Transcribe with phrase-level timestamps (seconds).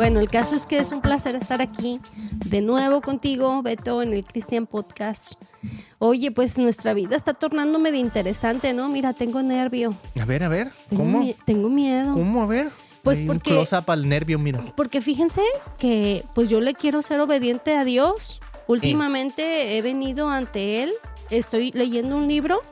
[0.00, 2.00] Bueno, el caso es que es un placer estar aquí
[2.46, 5.34] de nuevo contigo, Beto, en el Christian Podcast.
[5.98, 8.88] Oye, pues nuestra vida está tornándome de interesante, ¿no?
[8.88, 9.94] Mira, tengo nervio.
[10.18, 11.28] A ver, a ver, ¿cómo?
[11.44, 12.14] tengo miedo.
[12.14, 12.42] ¿Cómo?
[12.42, 12.70] A ver.
[13.02, 14.64] Pues Hay porque- Un close-up al nervio, mira.
[14.74, 15.42] Porque fíjense
[15.76, 18.40] que pues yo le quiero ser obediente a Dios.
[18.68, 20.92] Últimamente he venido ante Él.
[21.28, 22.62] Estoy leyendo un libro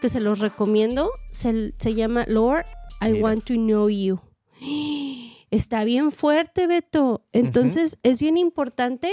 [0.00, 1.10] que se los recomiendo.
[1.32, 2.64] Se, se llama Lord,
[3.02, 3.24] I Mira.
[3.24, 4.20] Want to Know You.
[5.50, 7.24] Está bien fuerte, Beto.
[7.32, 9.12] Entonces es bien importante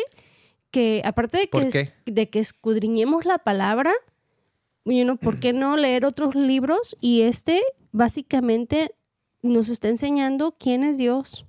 [0.72, 3.94] que, aparte de que, de que escudriñemos la palabra,
[4.86, 6.96] you know, ¿por qué no leer otros libros?
[7.00, 7.62] Y este
[7.92, 8.96] básicamente
[9.42, 11.46] nos está enseñando quién es Dios.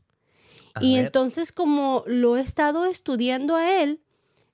[0.75, 1.07] A Y ver.
[1.07, 4.01] entonces como lo he estado estudiando a él,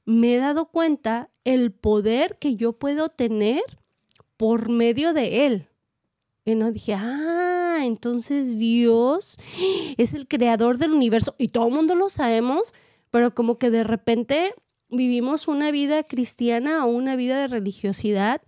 [0.04, 3.62] me he dado cuenta el poder que yo puedo tener
[4.36, 5.69] por medio de él.
[6.52, 9.38] Y no dije, ah, entonces Dios
[9.96, 11.34] es el creador del universo.
[11.38, 12.74] Y todo el mundo lo sabemos,
[13.10, 14.54] pero como que de repente
[14.88, 18.42] vivimos una vida cristiana o una vida de religiosidad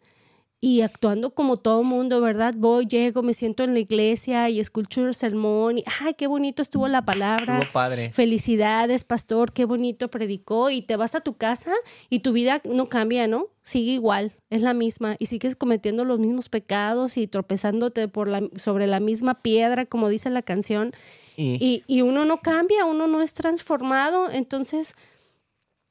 [0.64, 2.54] y actuando como todo mundo, ¿verdad?
[2.56, 6.62] Voy, llego, me siento en la iglesia y escucho el sermón y, ay, qué bonito
[6.62, 7.58] estuvo la palabra.
[7.58, 8.12] Estuvo padre.
[8.12, 10.70] Felicidades, pastor, qué bonito predicó.
[10.70, 11.72] Y te vas a tu casa
[12.08, 13.48] y tu vida no cambia, ¿no?
[13.62, 15.16] Sigue igual, es la misma.
[15.18, 20.08] Y sigues cometiendo los mismos pecados y tropezándote por la, sobre la misma piedra, como
[20.08, 20.92] dice la canción.
[21.36, 24.30] Y, Y, y uno no cambia, uno no es transformado.
[24.30, 24.94] Entonces,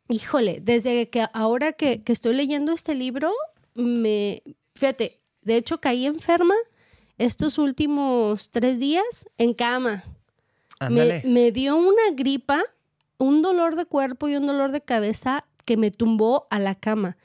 [0.07, 3.33] híjole, desde que ahora que, que estoy leyendo este libro,
[3.73, 4.43] me,
[4.75, 6.55] fíjate, de hecho caí enferma
[7.17, 10.03] estos últimos tres días en cama.
[10.89, 12.63] Me, me dio una gripa,
[13.17, 17.17] un dolor de cuerpo y un dolor de cabeza que me tumbó a la cama.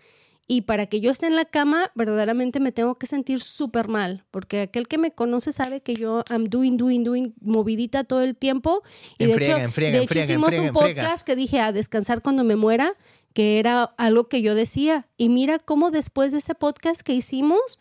[0.49, 4.25] Y para que yo esté en la cama, verdaderamente me tengo que sentir súper mal,
[4.31, 8.37] porque aquel que me conoce sabe que yo am doing, doing, doing, movidita todo el
[8.37, 8.83] tiempo.
[9.19, 11.73] Y En de hecho, en friega, de en hecho hicimos un podcast que dije a
[11.73, 12.95] descansar cuando me muera,
[13.37, 15.09] que era algo que yo decía.
[15.19, 17.79] Y mira cómo después de ese podcast que hicimos,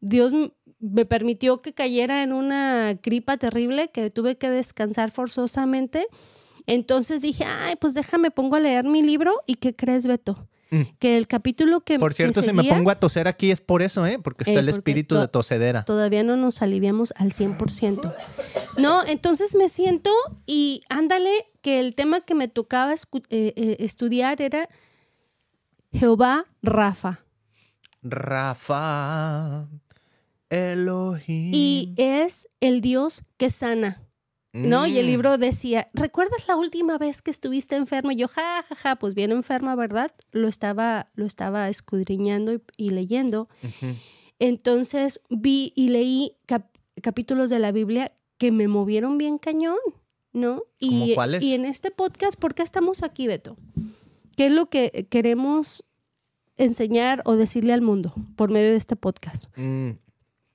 [0.00, 0.32] Dios
[0.78, 6.06] me permitió que cayera en una gripa terrible que tuve que descansar forzosamente.
[6.68, 9.32] Entonces dije, ay, pues déjame, pongo a leer mi libro.
[9.44, 10.46] ¿Y qué crees, Beto?
[10.70, 10.82] Mm.
[11.00, 13.82] Que el capítulo que Por que cierto, si me pongo a toser aquí es por
[13.82, 14.20] eso, ¿eh?
[14.22, 15.84] Porque está Eh, el porque espíritu de tosedera.
[15.84, 18.14] Todavía no nos aliviamos al 100%.
[18.78, 20.12] No, entonces me siento
[20.46, 22.98] y ándale, que el tema que me tocaba eh,
[23.30, 24.68] eh, estudiar era
[25.92, 27.20] Jehová Rafa.
[28.02, 29.68] Rafa,
[30.50, 31.50] Elohim.
[31.54, 33.98] Y es el Dios que sana.
[34.54, 34.86] ¿no?
[34.86, 35.08] Y el Mm.
[35.08, 38.10] libro decía, ¿recuerdas la última vez que estuviste enfermo?
[38.10, 40.12] Y yo, ja, ja, ja, pues bien enferma, ¿verdad?
[40.30, 43.48] Lo estaba, lo estaba escudriñando y, y leyendo.
[44.38, 49.78] Entonces vi y leí cap- capítulos de la Biblia que me movieron bien cañón,
[50.34, 50.64] ¿no?
[50.80, 51.42] ¿Cómo Y, cuáles?
[51.42, 53.56] y en este podcast, ¿por qué estamos aquí, Beto?
[54.42, 55.84] ¿Qué es lo que queremos
[56.56, 59.56] enseñar o decirle al mundo por medio de este podcast?
[59.56, 59.90] Mm.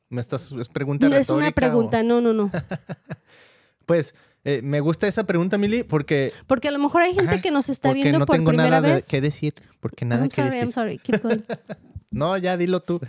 [0.10, 2.52] ¿Me estás, es pregunta No es una o- pregunta, no, no, no.
[3.86, 7.42] Pues eh, me gusta esa pregunta, Mili, porque, Porque a lo mejor hay gente Ajá,
[7.42, 9.08] que nos está viendo no por tengo primera nada de vez.
[9.08, 9.54] que decir.
[9.80, 10.64] Porque nada I'm que sorry, decir.
[10.64, 10.98] I'm sorry.
[11.00, 11.40] Keep going.
[12.12, 13.00] No, ya dilo tú.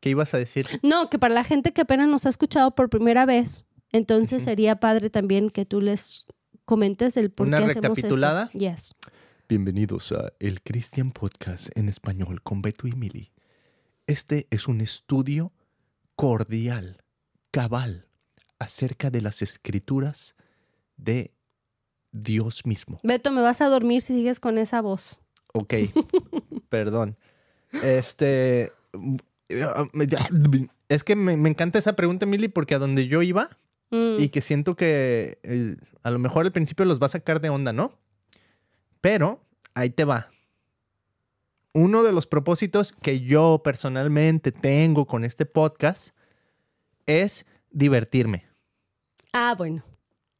[0.00, 0.66] ¿Qué ibas a decir?
[0.82, 4.80] No, que para la gente que apenas nos ha escuchado por primera vez, entonces sería
[4.80, 6.26] padre también que tú les
[6.66, 8.50] comentes el por ¿Una qué hacemos recapitulada?
[8.52, 8.58] esto.
[8.58, 8.94] Yes.
[9.48, 13.32] Bienvenidos a El Christian Podcast en español con Beto y Mili.
[14.06, 15.52] Este es un estudio
[16.16, 17.02] cordial,
[17.50, 18.06] cabal,
[18.58, 20.34] acerca de las escrituras
[20.96, 21.32] de
[22.12, 22.98] Dios mismo.
[23.02, 25.20] Beto, me vas a dormir si sigues con esa voz.
[25.52, 25.74] Ok,
[26.68, 27.16] perdón.
[27.82, 28.72] Este.
[30.88, 33.48] Es que me, me encanta esa pregunta, Mili, porque a donde yo iba
[33.92, 37.40] Mm, y que siento que el- a lo mejor al principio los va a sacar
[37.40, 37.92] de onda, ¿no?
[39.00, 40.30] Pero ahí te va.
[41.72, 46.16] Uno de los propósitos que yo personalmente tengo con este podcast
[47.04, 48.46] es divertirme.
[49.32, 49.84] Ah, bueno.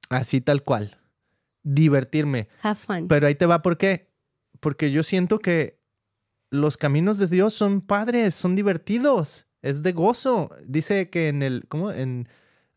[0.09, 0.99] Así tal cual.
[1.62, 2.49] Divertirme.
[2.62, 3.09] Have fun.
[3.09, 4.09] Pero ahí te va, ¿por qué?
[4.60, 5.78] Porque yo siento que
[6.51, 10.48] los caminos de Dios son padres, son divertidos, es de gozo.
[10.66, 11.92] Dice que en el, ¿cómo?
[11.92, 12.28] En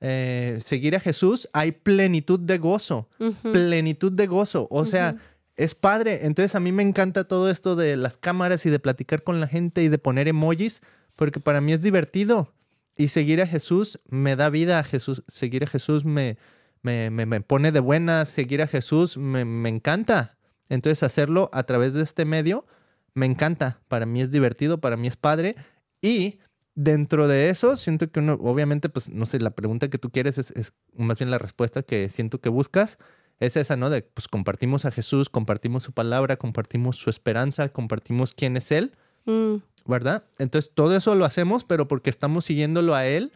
[0.01, 3.07] eh, seguir a Jesús hay plenitud de gozo,
[3.41, 4.67] plenitud de gozo.
[4.69, 5.17] O sea.
[5.59, 6.25] Es padre.
[6.25, 9.47] Entonces a mí me encanta todo esto de las cámaras y de platicar con la
[9.47, 10.81] gente y de poner emojis,
[11.15, 12.53] porque para mí es divertido.
[12.95, 15.23] Y seguir a Jesús me da vida a Jesús.
[15.27, 16.37] Seguir a Jesús me,
[16.81, 18.29] me, me- pone de buenas.
[18.29, 20.37] Seguir a Jesús me, me encanta.
[20.69, 22.65] Entonces hacerlo a través de este medio
[23.13, 23.81] me encanta.
[23.87, 25.55] Para mí es divertido, para mí es padre.
[26.01, 26.39] Y
[26.75, 30.37] dentro de eso, siento que uno, obviamente, pues no sé, la pregunta que tú quieres
[30.37, 32.97] es, es más bien la respuesta que siento que buscas.
[33.39, 33.89] Es esa, ¿no?
[33.89, 38.93] De pues compartimos a Jesús, compartimos su palabra, compartimos su esperanza, compartimos quién es Él,
[39.25, 40.23] Mm, ¿verdad?
[40.39, 43.31] Entonces todo eso lo hacemos, pero porque estamos siguiéndolo a Él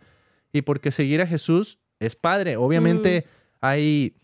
[0.51, 2.57] y porque seguir a Jesús es padre.
[2.57, 3.25] Obviamente
[3.61, 4.15] hay,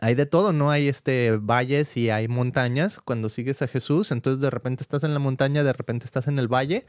[0.00, 0.70] hay de todo, ¿no?
[0.70, 5.12] Hay este valles y hay montañas cuando sigues a Jesús, entonces de repente estás en
[5.14, 6.86] la montaña, de repente estás en el valle,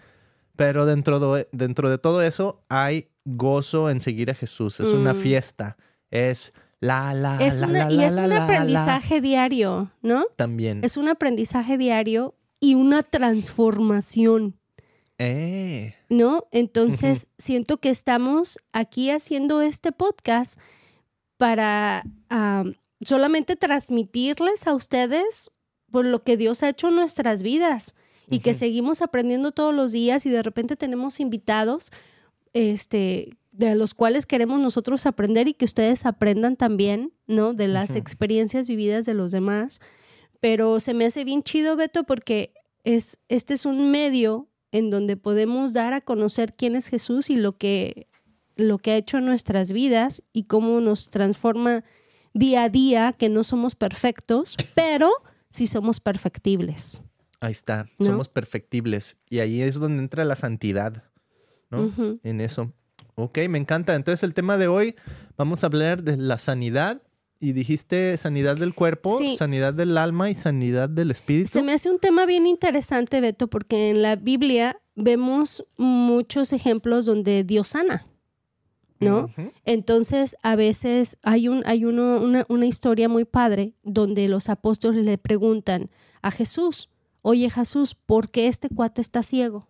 [0.55, 5.13] pero dentro de, dentro de todo eso hay gozo en seguir a Jesús, es una
[5.13, 5.17] Mm.
[5.17, 5.77] fiesta,
[6.11, 6.53] es
[6.85, 8.43] la, la, Es la, una, la, y es la, un la, la.
[8.43, 10.25] aprendizaje diario, ¿no?
[10.35, 10.83] También.
[10.83, 14.55] Es un aprendizaje diario y una transformación,
[15.17, 16.45] Eh, ¿no?
[16.51, 20.59] Entonces, siento que estamos aquí haciendo este podcast
[21.37, 25.51] para am, solamente transmitirles a ustedes
[25.91, 27.95] por lo que Dios ha hecho en nuestras vidas
[28.29, 31.91] y que seguimos aprendiendo todos los días y de repente tenemos invitados
[32.53, 37.53] este de los cuales queremos nosotros aprender y que ustedes aprendan también, ¿no?
[37.53, 39.79] De las experiencias vividas de los demás.
[40.41, 42.53] Pero se me hace bien chido, Beto, porque
[42.83, 47.37] es, este es un medio en donde podemos dar a conocer quién es Jesús y
[47.37, 48.07] lo que,
[48.57, 51.85] lo que ha hecho en nuestras vidas y cómo nos transforma
[52.33, 55.09] día a día, que no somos perfectos, pero
[55.49, 57.01] sí somos perfectibles.
[57.39, 58.07] ahí está, ¿No?
[58.07, 61.03] somos perfectibles y ahí es donde entra la santidad,
[61.69, 62.19] ¿no?
[62.23, 62.73] En eso.
[63.15, 63.95] Ok, me encanta.
[63.95, 64.95] Entonces el tema de hoy
[65.37, 67.01] vamos a hablar de la sanidad
[67.39, 69.35] y dijiste sanidad del cuerpo, Sí.
[69.37, 71.49] sanidad del alma y sanidad del espíritu.
[71.51, 77.05] Se me hace un tema bien interesante, Beto, porque en la Biblia vemos muchos ejemplos
[77.05, 78.07] donde Dios sana,
[78.99, 79.29] ¿no?
[79.65, 85.03] Entonces, a veces hay, un, hay uno, una, una historia muy padre donde los apóstoles
[85.03, 85.89] le preguntan
[86.21, 86.89] a Jesús,
[87.21, 89.67] oye Jesús, ¿por qué este cuate está ciego?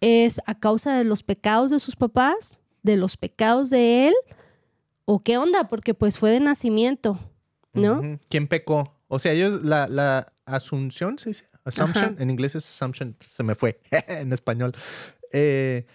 [0.00, 2.60] ¿Es a causa de los pecados de sus papás?
[2.82, 4.14] ¿De los pecados de él?
[5.04, 5.68] ¿O qué onda?
[5.68, 7.18] Porque pues fue de nacimiento,
[7.74, 8.18] ¿no?
[8.28, 8.96] ¿Quién pecó?
[9.08, 11.48] O sea, ellos, la, la asunción, ¿se dice?
[11.64, 12.22] Assumption, Ajá.
[12.22, 14.72] en inglés es assumption, se me fue, en español.
[15.32, 15.86] Eh,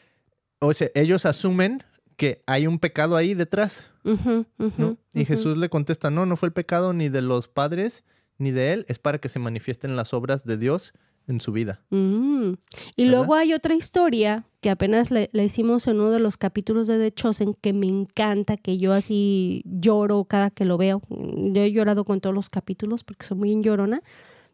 [0.60, 1.84] o sea, ellos asumen
[2.18, 4.98] que hay un pecado ahí detrás, ¿no?
[5.13, 5.25] Y.
[5.25, 8.04] Jesús le contesta, no, no fue el pecado ni de los padres
[8.38, 10.94] ni de él, es para que se manifiesten las obras de Dios
[11.30, 11.81] en su vida.
[11.90, 12.54] Mm.
[12.96, 13.18] Y ¿Verdad?
[13.18, 16.98] luego hay otra historia que apenas le, le hicimos en uno de los capítulos de
[16.98, 21.02] The Chosen que me encanta, que yo así lloro cada que lo veo.
[21.10, 24.02] Yo he llorado con todos los capítulos porque soy muy llorona,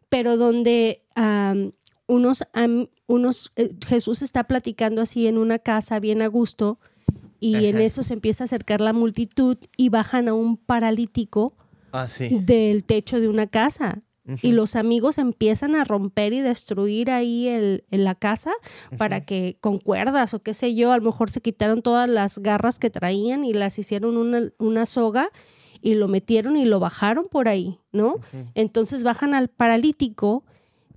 [0.08, 1.72] pero donde am,
[2.06, 2.44] unos,
[3.06, 6.78] unos eh, Jesús está platicando así en una casa bien a gusto
[7.40, 11.54] y en eso se empieza a acercar la multitud y bajan a un paralítico
[11.92, 12.28] Ah, sí.
[12.42, 14.02] del techo de una casa
[14.42, 18.52] y los amigos empiezan a romper y destruir ahí el, en la casa
[18.98, 22.38] para que con cuerdas o qué sé yo, a lo mejor se quitaron todas las
[22.38, 25.30] garras que traían y las hicieron una, una soga
[25.80, 28.16] y lo metieron y lo bajaron por ahí, ¿no?
[28.54, 30.44] Entonces bajan al paralítico,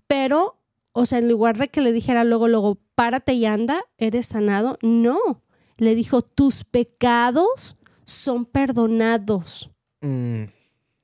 [0.08, 0.58] pero,
[0.94, 4.80] o sea, en lugar de que le dijera luego, luego, párate y anda, eres sanado,
[4.82, 5.44] no,
[5.78, 9.70] le dijo, tus pecados son perdonados.
[10.02, 10.46] Mm,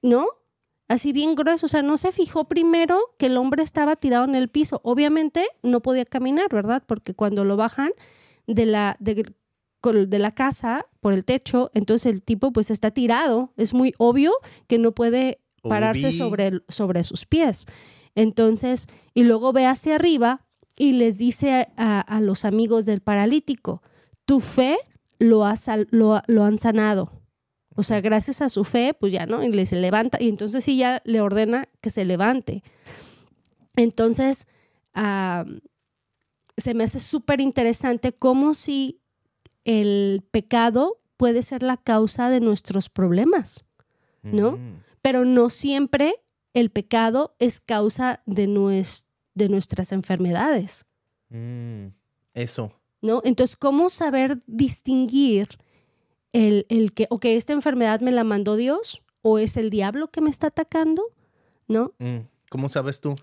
[0.01, 0.25] ¿no?
[0.87, 4.35] Así bien grueso, o sea, no se fijó primero que el hombre estaba tirado en
[4.35, 4.81] el piso.
[4.83, 6.83] Obviamente no podía caminar, ¿verdad?
[6.85, 7.89] Porque cuando lo bajan
[8.45, 9.25] de la, de,
[10.19, 13.51] la casa por el techo, entonces el tipo pues está tirado.
[13.57, 14.31] Es muy obvio
[14.67, 17.65] que no puede pararse sobre, sobre sus pies.
[18.13, 20.45] Entonces, y luego ve hacia arriba
[20.77, 23.81] y les dice a, a- a los amigos del paralítico,
[24.25, 24.77] tu fe
[25.17, 25.55] lo, ha
[25.89, 27.11] lo, lo han sanado.
[27.75, 29.43] O sea, gracias a su fe, pues ya, ¿no?
[29.43, 32.63] Y le se levanta, y entonces sí ya le ordena que se levante.
[33.75, 34.47] Entonces,
[36.57, 39.01] se me hace súper interesante cómo si
[39.65, 43.65] el pecado puede ser la causa de nuestros problemas,
[44.21, 44.53] ¿no?
[44.53, 44.81] mm.
[45.01, 46.15] pero no siempre
[46.53, 50.85] el pecado es causa de, nues- de nuestras enfermedades,
[51.29, 51.87] Mm,
[52.35, 52.71] Eso.
[53.01, 53.21] ¿no?
[53.25, 55.47] Entonces, ¿cómo saber distinguir
[56.35, 60.19] el, el que, ok, esta enfermedad me la mandó Dios o es el diablo que
[60.19, 61.03] me está atacando,
[61.69, 61.93] ¿no?
[61.97, 63.15] Mm, ¿Cómo sabes tú?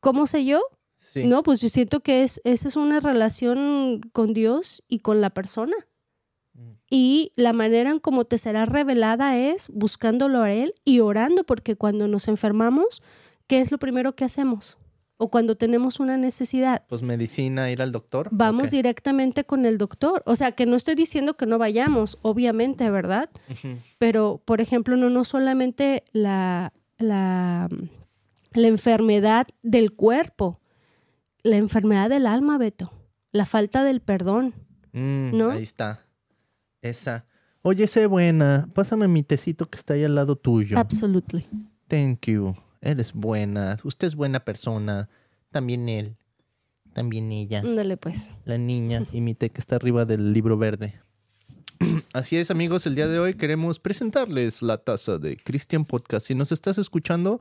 [0.00, 0.62] ¿Cómo sé yo?
[0.96, 1.26] Sí.
[1.26, 5.30] No, pues yo siento que es, esa es una relación con Dios y con la
[5.30, 5.76] persona.
[6.54, 6.70] Mm.
[6.88, 11.76] Y la manera en cómo te será revelada es buscándolo a Él y orando, porque
[11.76, 13.02] cuando nos enfermamos,
[13.46, 14.78] ¿qué es lo primero que hacemos?
[15.16, 18.28] O cuando tenemos una necesidad, Pues medicina, ir al doctor.
[18.32, 20.22] vamos directamente con el doctor.
[20.26, 23.30] O sea, que no estoy diciendo que no vayamos, obviamente, ¿verdad?
[23.98, 27.68] Pero, por ejemplo, no, no solamente la, la,
[28.54, 30.60] la enfermedad del cuerpo,
[31.44, 32.92] la enfermedad del alma, Beto,
[33.30, 34.52] la falta del perdón.
[34.92, 35.50] Mm, ¿No?
[35.52, 36.00] Ahí está.
[36.82, 37.24] Esa.
[37.62, 40.76] Oye, sé buena, pásame mi tecito que está ahí al lado tuyo.
[40.78, 41.46] Absolutely.
[41.88, 42.54] Thank you.
[42.84, 43.78] Eres buena.
[43.82, 45.08] Usted es buena persona.
[45.50, 46.16] También él.
[46.92, 47.60] También ella.
[47.60, 48.30] Ándale, pues.
[48.44, 51.00] La niña y mi té que está arriba del libro verde.
[52.12, 52.84] Así es, amigos.
[52.84, 56.26] El día de hoy queremos presentarles la taza de Christian Podcast.
[56.26, 57.40] Si nos estás escuchando,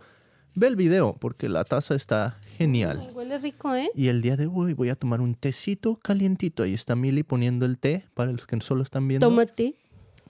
[0.55, 3.09] ve el video porque la taza está genial.
[3.13, 3.91] Huele rico, ¿eh?
[3.95, 6.63] Y el día de hoy voy a tomar un tecito calientito.
[6.63, 9.27] Ahí está Mili poniendo el té para los que solo están viendo.
[9.27, 9.75] Tómate.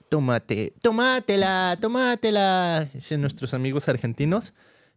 [0.08, 2.88] Tómate, tomátela, tomátela.
[2.92, 4.54] Dicen nuestros amigos argentinos.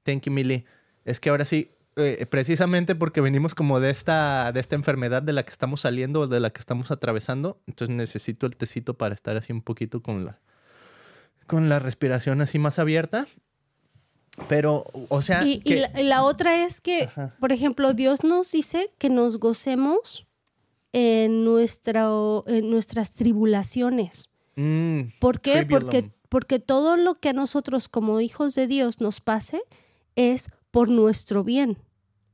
[0.07, 0.63] Thank you, Mili.
[1.03, 5.33] Es que ahora sí, eh, precisamente porque venimos como de esta, de esta enfermedad de
[5.33, 9.13] la que estamos saliendo o de la que estamos atravesando, entonces necesito el tecito para
[9.13, 10.39] estar así un poquito con la,
[11.45, 13.27] con la respiración así más abierta.
[14.47, 15.43] Pero, o sea...
[15.45, 17.35] Y, y que- la, y la otra es que, Ajá.
[17.39, 20.25] por ejemplo, Dios nos dice que nos gocemos
[20.93, 22.07] en, nuestra,
[22.45, 24.29] en nuestras tribulaciones.
[24.55, 25.65] Mm, ¿Por qué?
[25.65, 29.61] Porque, porque todo lo que a nosotros como hijos de Dios nos pase
[30.17, 31.77] es por nuestro bien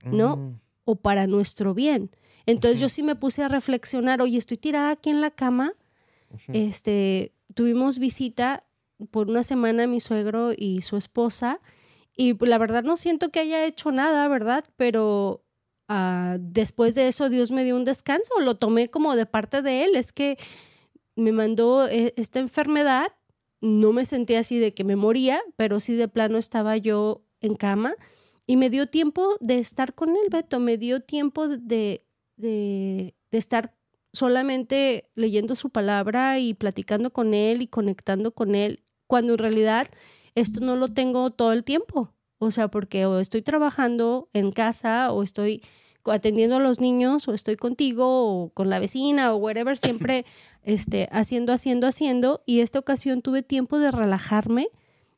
[0.03, 0.37] ¿no?
[0.37, 2.09] mm, o para nuestro bien.
[2.45, 5.73] Entonces yo sí me puse a reflexionar, oye, estoy tirada aquí en la cama,
[6.47, 8.63] este, tuvimos visita
[9.11, 11.61] por una semana mi suegro y su esposa
[12.17, 14.65] y la verdad no siento que haya hecho nada, ¿verdad?
[14.75, 15.43] Pero
[15.87, 19.85] ah, después de eso Dios me dio un descanso, lo tomé como de parte de
[19.85, 20.37] Él, es que
[21.15, 23.07] me mandó eh, esta enfermedad,
[23.61, 27.55] no me sentí así de que me moría, pero sí de plano estaba yo en
[27.55, 27.95] cama
[28.47, 32.03] y me dio tiempo de estar con él, Beto, me dio tiempo de,
[32.35, 33.75] de, de estar
[34.11, 39.87] solamente leyendo su palabra y platicando con él y conectando con él, cuando en realidad
[40.35, 42.13] esto no lo tengo todo el tiempo.
[42.37, 45.63] O sea, porque o estoy trabajando en casa o estoy
[46.05, 50.25] atendiendo a los niños o estoy contigo o con la vecina o whatever, siempre
[50.63, 52.43] este, haciendo, haciendo, haciendo.
[52.45, 54.67] Y esta ocasión tuve tiempo de relajarme,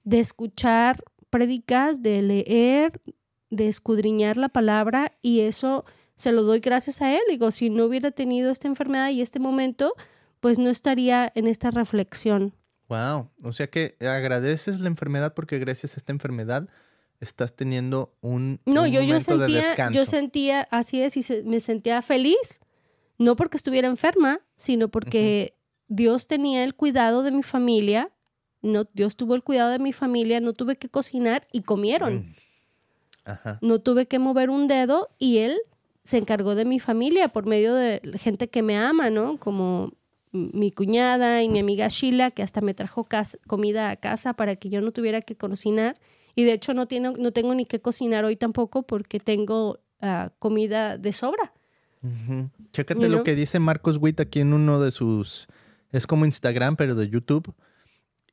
[0.04, 1.04] de escuchar
[1.36, 3.02] prédicas, de leer,
[3.50, 5.84] de escudriñar la palabra y eso
[6.16, 7.20] se lo doy gracias a él.
[7.30, 9.94] Digo, si no hubiera tenido esta enfermedad y este momento,
[10.40, 12.54] pues no estaría en esta reflexión.
[12.88, 13.30] Wow.
[13.44, 16.70] O sea que agradeces la enfermedad porque gracias a esta enfermedad
[17.20, 21.44] estás teniendo un, No, un yo, yo de sentía, yo sentía, así es, y se-
[21.44, 22.62] me sentía feliz,
[23.18, 25.58] no porque estuviera enferma, sino porque
[25.90, 28.10] Dios tenía el cuidado de mi familia,
[28.66, 32.16] no, Dios tuvo el cuidado de mi familia, no tuve que cocinar y comieron.
[32.16, 32.36] Mm.
[33.28, 33.58] Ajá.
[33.64, 35.58] no tuve que mover un dedo y él
[36.04, 39.38] se encargó de mi familia por medio de gente que me ama, ¿no?
[39.38, 39.94] Como
[40.32, 43.08] mi cuñada y mi amiga Sheila, que hasta me trajo
[43.48, 45.98] comida a casa para que yo no tuviera que cocinar.
[46.36, 50.32] Y de hecho no, tiene, no tengo ni que cocinar hoy tampoco porque tengo ah,
[50.38, 51.54] comida de sobra.
[52.04, 52.50] Ujú.
[52.72, 55.48] Chécate You lo que dice Marcos Witt aquí en uno de sus.
[55.92, 57.56] Es como Instagram, pero de YouTube.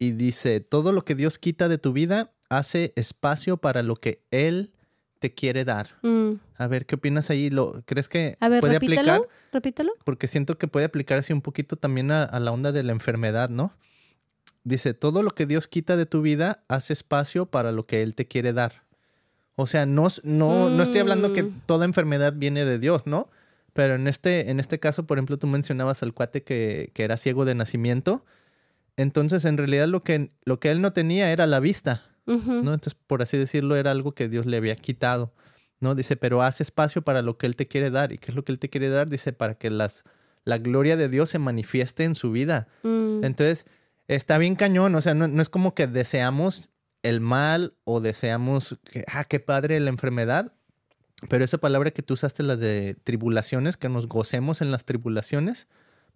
[0.03, 4.25] Y dice: Todo lo que Dios quita de tu vida hace espacio para lo que
[4.33, 4.73] Él
[5.21, 5.91] te quiere dar.
[6.03, 6.33] Mm.
[6.57, 7.51] A ver, ¿qué opinas ahí?
[7.51, 9.29] ¿Lo, ¿Crees que A ver, puede repítelo, aplicar?
[9.53, 9.93] repítelo.
[10.05, 12.91] Porque siento que puede aplicar así un poquito también a, a la onda de la
[12.91, 13.73] enfermedad, ¿no?
[14.65, 18.17] Dice: Todo lo que Dios quita de tu vida hace espacio para lo que Él
[18.17, 18.83] te quiere dar.
[19.55, 21.61] O sea, no, no, no estoy hablando que Mm.
[21.67, 23.29] toda enfermedad viene de Dios, ¿no?
[23.73, 27.17] Pero en este, en este caso, por ejemplo, tú mencionabas al cuate que, que era
[27.17, 28.25] ciego de nacimiento.
[28.97, 32.03] Entonces, en realidad, lo que, lo que él no tenía era la vista.
[32.27, 32.75] ¿no?
[32.75, 35.33] Entonces, por así decirlo, era algo que Dios le había quitado,
[35.81, 35.95] ¿no?
[35.95, 38.13] Dice, pero haz espacio para lo que Él te quiere dar.
[38.13, 39.11] ¿Y qué es lo que Él te quiere dar?
[39.11, 40.05] Dice, para que las,
[40.45, 42.69] la gloria de Dios se manifieste en su vida.
[42.85, 43.25] Mm.
[43.25, 43.67] Entonces,
[44.09, 46.71] está bien cañón, o sea, no, no es como que deseamos
[47.03, 50.53] el mal o deseamos que, ah, qué padre la enfermedad,
[51.29, 55.69] pero esa palabra que tú usaste, la de tribulaciones, que nos gocemos en las tribulaciones,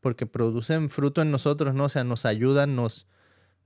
[0.06, 1.86] porque producen fruto en nosotros, ¿no?
[1.86, 3.08] O sea, nos ayudan, nos,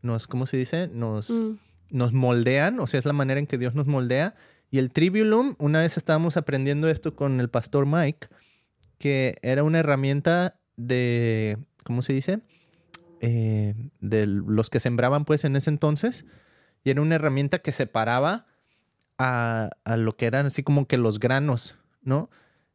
[0.01, 0.89] nos ¿cómo se dice?
[0.89, 1.59] Nos, Mm.
[1.91, 4.35] nos moldean, o sea, es la manera en que Dios nos moldea.
[4.71, 8.29] Y el tribulum, una vez estábamos aprendiendo esto con el pastor Mike,
[8.97, 12.41] que era una herramienta de, ¿cómo se dice?
[13.21, 16.25] Eh, de los que sembraban pues en ese entonces.
[16.85, 18.47] Y era una herramienta que separaba
[19.19, 22.31] a, a lo que eran así como que los granos, ¿no?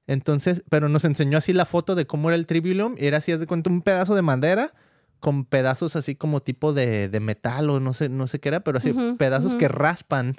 [0.07, 2.95] Entonces, pero nos enseñó así la foto de cómo era el tribulum.
[2.97, 4.73] Y era así, haz de cuenta, un pedazo de madera
[5.19, 8.59] con pedazos así como tipo de, de metal o no sé, no sé qué era,
[8.63, 10.35] pero así pedazos que raspan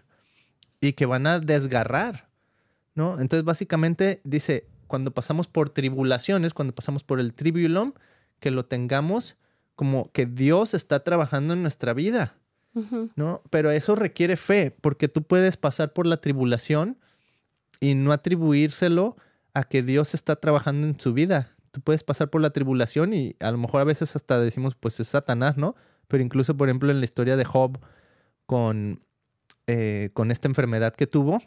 [0.81, 2.29] y que van a desgarrar,
[2.95, 3.21] ¿no?
[3.21, 7.95] Entonces, básicamente dice, cuando pasamos por tribulaciones, cuando pasamos por el tribulum,
[8.39, 9.37] que lo tengamos
[9.75, 12.35] como que Dios está trabajando en nuestra vida.
[13.17, 13.43] ¿no?
[13.49, 16.99] Pero eso requiere fe, porque tú puedes pasar por la tribulación
[17.81, 19.17] y no atribuírselo
[19.57, 21.57] a que Dios está trabajando en su vida.
[21.71, 25.01] Tú puedes pasar por la tribulación y a lo mejor a veces hasta decimos, pues
[25.01, 25.75] es Satanás, ¿no?
[26.09, 27.81] pero incluso, por ejemplo, en la historia de Job
[28.45, 29.01] con,
[29.67, 31.43] eh, con esta enfermedad que tuvo,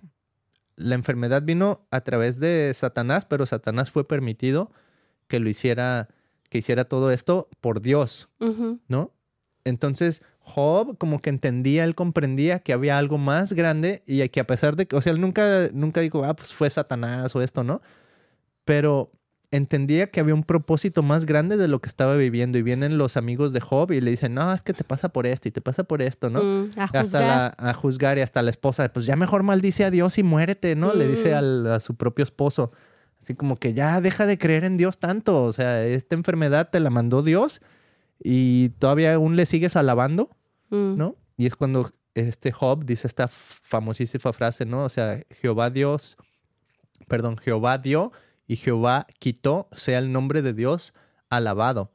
[0.75, 4.71] la enfermedad vino a través de Satanás, pero Satanás fue permitido
[5.27, 6.07] que lo hiciera,
[6.49, 8.27] que hiciera todo esto por Dios.
[8.87, 9.13] ¿no?
[9.65, 14.47] Entonces, Job como que entendía, él comprendía que había algo más grande y que a
[14.47, 17.63] pesar de que, o sea, él nunca, nunca dijo, ah, pues fue Satanás o esto,
[17.63, 17.81] ¿no?
[18.65, 19.11] Pero
[19.51, 23.17] entendía que había un propósito más grande de lo que estaba viviendo y vienen los
[23.17, 25.59] amigos de Job y le dicen, no, es que te pasa por esto y te
[25.61, 26.43] pasa por esto, ¿no?
[26.43, 27.23] Mm, a Hasta juzgar.
[27.23, 30.75] la, a juzgar y hasta la esposa, pues ya mejor maldice a Dios y muérete,
[30.75, 30.93] ¿no?
[30.93, 31.37] Le dice Mm.
[31.37, 32.71] al- a su propio esposo.
[33.23, 35.43] Así como que ya deja de creer en Dios tanto.
[35.43, 37.59] O sea, esta enfermedad te la mandó Dios
[38.23, 40.29] y todavía aún le sigues alabando,
[40.69, 40.97] Mm.
[40.97, 41.15] ¿no?
[41.37, 44.83] Y es cuando este Job dice esta famosísima frase, ¿no?
[44.83, 46.17] O sea, Jehová Dios,
[47.07, 48.11] perdón, Jehová dio
[48.47, 50.93] y Jehová quitó, sea el nombre de Dios
[51.29, 51.91] alabado.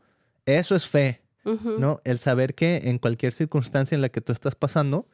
[0.47, 1.21] Eso es fe.
[1.45, 2.01] ¿no?
[2.05, 5.07] El saber que en cualquier circunstancia en la que tú estás pasando.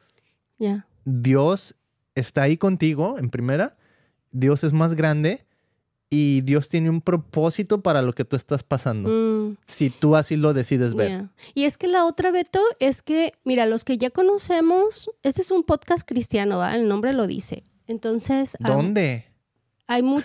[1.03, 1.75] Dios
[2.15, 3.75] está ahí contigo, en primera.
[4.31, 5.45] Dios es más grande
[6.13, 9.09] y Dios tiene un propósito para lo que tú estás pasando.
[9.09, 9.55] Mm.
[9.65, 11.29] Si tú así lo decides ver.
[11.55, 15.51] Y es que la otra, Beto, es que, mira, los que ya conocemos, este es
[15.51, 16.75] un podcast cristiano, ¿va?
[16.75, 17.63] El nombre lo dice.
[17.87, 19.25] Entonces, ¿Dónde?
[19.87, 20.21] hay mu-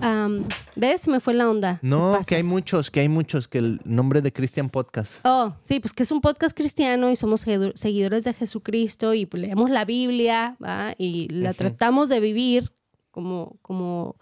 [0.00, 0.44] Am,
[0.76, 1.06] ¿Ves?
[1.08, 1.78] Me fue la onda.
[1.82, 5.20] No, que hay muchos, que hay muchos, que el nombre de Christian Podcast.
[5.24, 9.26] Oh, sí, pues que es un podcast cristiano y somos seguido- seguidores de Jesucristo y
[9.30, 10.94] leemos la Biblia ¿va?
[10.96, 12.72] y la tratamos de vivir
[13.12, 14.16] como, como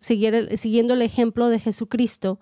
[0.00, 2.40] seguir siguiendo el ejemplo de Jesucristo.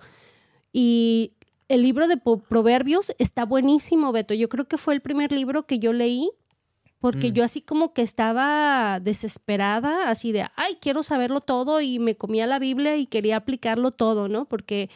[0.72, 1.32] Y
[1.68, 4.34] el libro de Proverbios está buenísimo, Beto.
[4.34, 6.30] Yo creo que fue el primer libro que yo leí
[7.00, 7.32] porque Mm.
[7.34, 12.46] yo así como que estaba desesperada, así de, ay, quiero saberlo todo y me comía
[12.46, 14.46] la Biblia y quería aplicarlo todo, ¿no?
[14.46, 14.88] Porque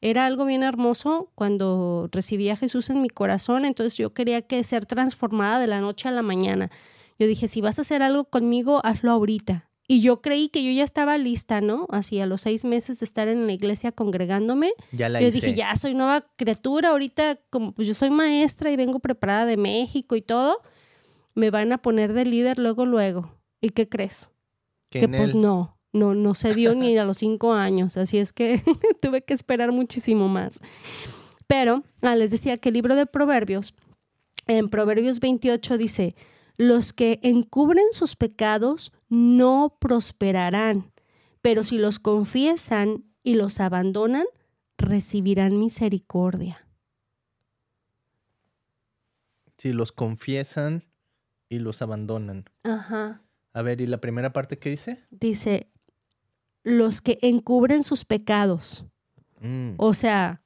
[0.00, 4.62] era algo bien hermoso cuando recibí a Jesús en mi corazón, entonces yo quería que
[4.64, 6.70] ser transformada de la noche a la mañana.
[7.18, 9.70] Yo dije, si vas a hacer algo conmigo, hazlo ahorita.
[9.86, 11.86] Y yo creí que yo ya estaba lista, ¿no?
[11.90, 15.40] Así a los seis meses de estar en la iglesia congregándome, Ya la yo hice.
[15.46, 19.58] dije, ya soy nueva criatura, ahorita como pues yo soy maestra y vengo preparada de
[19.58, 20.62] México y todo,
[21.34, 23.30] me van a poner de líder luego, luego.
[23.60, 24.30] ¿Y qué crees?
[24.88, 28.16] Que Que pues él- no, no, no se dio ni a los cinco años, así
[28.16, 28.62] es que
[29.02, 30.60] tuve que esperar muchísimo más.
[31.46, 33.74] Pero ah, les decía que el libro de Proverbios,
[34.46, 36.14] en Proverbios 28 dice,
[36.56, 40.92] los que encubren sus pecados no prosperarán,
[41.42, 44.26] pero si los confiesan y los abandonan,
[44.78, 46.66] recibirán misericordia.
[49.58, 50.84] Si los confiesan
[51.48, 52.44] y los abandonan.
[52.64, 53.22] Ajá.
[53.52, 55.04] A ver, ¿y la primera parte qué dice?
[55.10, 55.70] Dice,
[56.64, 58.84] los que encubren sus pecados.
[59.40, 60.42] Mm, O sea,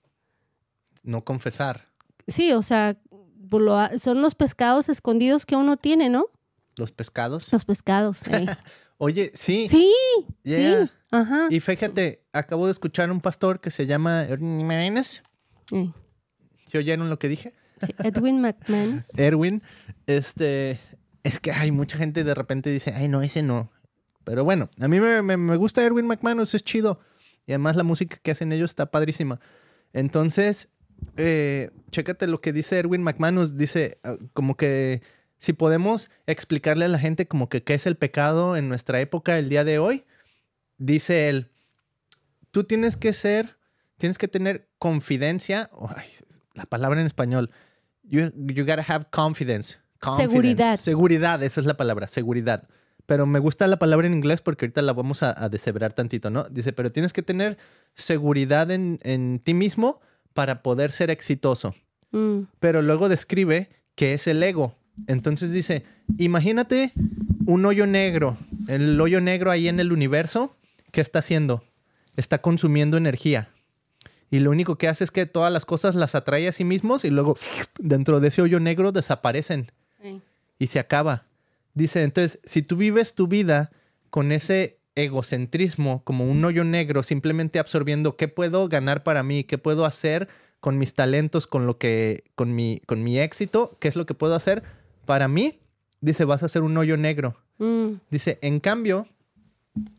[1.02, 1.88] no confesar.
[2.26, 3.00] sí, o sea,
[3.50, 6.26] lo ha- son los pescados escondidos que uno tiene, ¿no?
[6.76, 7.52] Los pescados.
[7.52, 8.24] Los pescados.
[8.26, 8.46] ey.
[8.98, 9.66] Oye, sí.
[9.68, 9.92] Sí,
[10.42, 10.87] Yeah.
[10.87, 10.92] sí.
[11.11, 11.46] Ajá.
[11.50, 15.22] Y fíjate, acabo de escuchar un pastor que se llama Erwin McManus.
[16.66, 17.54] ¿Se oyeron lo que dije?
[17.80, 19.11] sí, Edwin McManus.
[19.18, 19.62] Erwin.
[20.06, 20.80] Este,
[21.22, 23.70] es que hay mucha gente de repente dice, ay, no, ese no.
[24.24, 27.00] Pero bueno, a mí me, me- me gusta Erwin McManus, es chido.
[27.46, 29.40] Y además la música que hacen ellos está padrísima.
[29.94, 30.68] Entonces,
[31.16, 33.56] eh, chécate lo que dice Erwin McManus.
[33.56, 35.02] Dice, ah, como que
[35.38, 39.38] si podemos explicarle a la gente como que qué es el pecado en nuestra época,
[39.38, 40.04] el día de hoy,
[40.78, 41.50] dice él,
[42.50, 43.56] tú tienes que ser,
[43.98, 46.06] tienes que tener confidencia, ay,
[46.54, 47.50] la palabra en español,
[48.02, 49.78] you, you gotta have confidence.
[50.00, 50.30] Confidence.
[50.30, 50.76] Seguridad.
[50.76, 52.64] Seguridad, esa es la palabra, seguridad.
[53.06, 56.30] Pero me gusta la palabra en inglés porque ahorita la vamos a, a deshebrar tantito,
[56.30, 56.44] ¿no?
[56.50, 57.56] Dice, pero tienes que tener
[57.94, 60.00] seguridad en, en ti mismo
[60.38, 61.74] para poder ser exitoso.
[62.12, 64.77] Mm, Pero luego describe que es el ego.
[65.09, 65.83] Entonces dice,
[66.16, 66.92] imagínate
[67.44, 70.55] un hoyo negro, el hoyo negro ahí en el universo,
[70.92, 71.64] ¿qué está haciendo?
[72.16, 73.48] Está consumiendo energía.
[74.31, 77.05] Y lo único que hace es que todas las cosas las atrae a sí mismos
[77.05, 77.37] y luego
[77.81, 79.72] dentro de ese hoyo negro desaparecen
[80.61, 81.24] y se acaba.
[81.74, 83.72] Dice, entonces, si tú vives tu vida
[84.11, 89.58] con ese egocentrismo como un hoyo negro, simplemente absorbiendo qué puedo ganar para mí, qué
[89.58, 90.28] puedo hacer
[90.61, 94.14] con mis talentos, con lo que, con mi, con mi éxito, qué es lo que
[94.14, 94.62] puedo hacer
[95.06, 95.61] para mí,
[96.00, 97.37] dice, vas a ser un hoyo negro.
[97.58, 99.06] Mm, Dice, en cambio,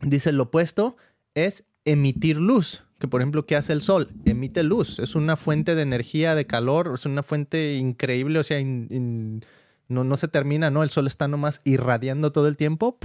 [0.02, 0.96] dice, lo opuesto
[1.34, 2.84] es emitir luz.
[2.98, 4.10] Que por ejemplo, ¿qué hace el sol?
[4.26, 4.98] Emite luz.
[4.98, 9.40] Es una fuente de energía, de calor, es una fuente increíble, o sea, in- in-
[9.88, 10.82] no, no se termina, ¿no?
[10.82, 12.98] El sol está nomás irradiando todo el tiempo.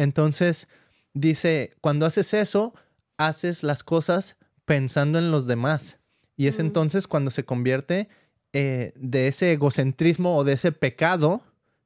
[0.00, 0.66] Entonces,
[1.12, 2.72] dice, cuando haces eso,
[3.18, 5.98] haces las cosas pensando en los demás.
[6.38, 6.62] Y es Mm.
[6.62, 8.08] entonces cuando se convierte
[8.54, 11.42] eh, de ese egocentrismo o de ese pecado,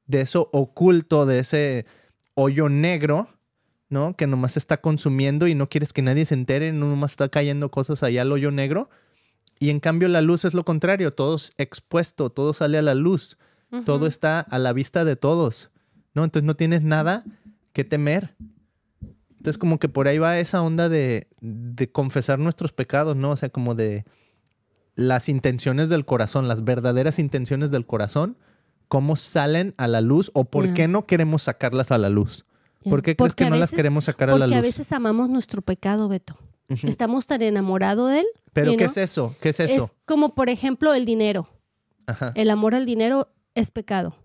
[0.07, 1.85] de eso oculto, de ese
[2.35, 3.27] hoyo negro,
[3.89, 4.15] ¿no?
[4.15, 7.69] Que nomás está consumiendo y no quieres que nadie se entere, no nomás está cayendo
[7.69, 8.89] cosas allá al hoyo negro.
[9.59, 12.95] Y en cambio la luz es lo contrario, todo es expuesto, todo sale a la
[12.95, 13.37] luz,
[13.85, 15.69] todo está a la vista de todos,
[16.13, 16.23] ¿no?
[16.23, 17.25] Entonces no tienes nada
[17.75, 18.35] que temer.
[19.37, 23.31] Entonces como que por ahí va esa onda de, de confesar nuestros pecados, ¿no?
[23.31, 24.05] O sea, como de
[24.95, 28.37] las intenciones del corazón, las verdaderas intenciones del corazón,
[28.87, 32.45] cómo salen a la luz o por qué no queremos sacarlas a la luz.
[32.89, 34.57] ¿Por qué crees Porque que a no las queremos sacar a la Porque luz?
[34.57, 36.37] a veces amamos nuestro pecado, Beto.
[36.69, 38.25] Estamos tan enamorados de él.
[38.53, 39.35] Pero ¿qué es eso?
[39.41, 39.83] ¿Qué es eso?
[39.83, 41.47] Es como, por ejemplo, el dinero.
[42.07, 44.15] Ajá, El amor al dinero es pecado,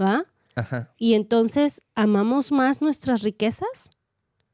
[0.00, 0.26] ¿va?
[0.60, 0.94] Ajá.
[0.98, 3.90] Y entonces amamos más nuestras riquezas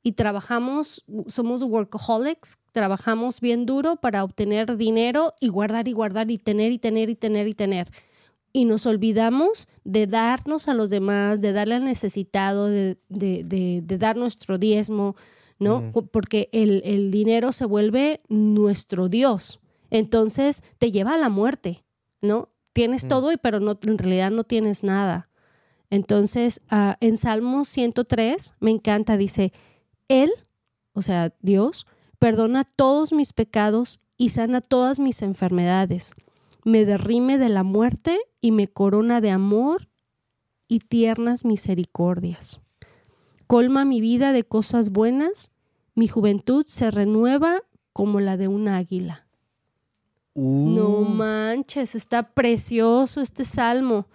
[0.02, 6.38] y trabajamos, somos workaholics, trabajamos bien duro para obtener dinero y guardar y guardar y
[6.38, 7.88] tener y tener y tener y tener.
[8.52, 13.80] Y nos olvidamos de darnos a los demás, de darle al necesitado, de, de- de-
[13.82, 15.16] de dar nuestro diezmo,
[15.58, 15.90] ¿no?
[16.12, 19.58] Porque el, el dinero se vuelve nuestro Dios.
[19.90, 21.84] Entonces te lleva a la muerte,
[22.20, 22.50] ¿no?
[22.72, 23.08] Tienes Mm.
[23.08, 25.28] todo, pero no, en realidad no tienes nada.
[25.94, 29.52] Entonces, ah, en Salmos 103, me encanta, dice,
[30.08, 30.32] Él,
[30.92, 31.86] o sea, Dios,
[32.18, 36.14] perdona todos mis pecados y sana todas mis enfermedades.
[36.64, 39.88] Me derrime de la muerte y me corona de amor
[40.66, 42.60] y tiernas misericordias.
[43.46, 45.52] Colma mi vida de cosas buenas,
[45.94, 49.28] mi juventud se renueva como la de un águila.
[50.34, 54.08] No Uh, manches, está precioso este salmo,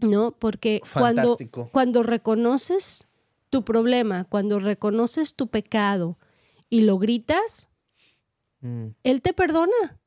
[0.00, 0.32] ¿no?
[0.32, 1.68] Porque cuando, fantástico.
[1.72, 3.06] cuando reconoces
[3.50, 6.18] tu problema, cuando reconoces tu pecado
[6.68, 7.68] y lo gritas,
[8.60, 9.98] Mm, Él te perdona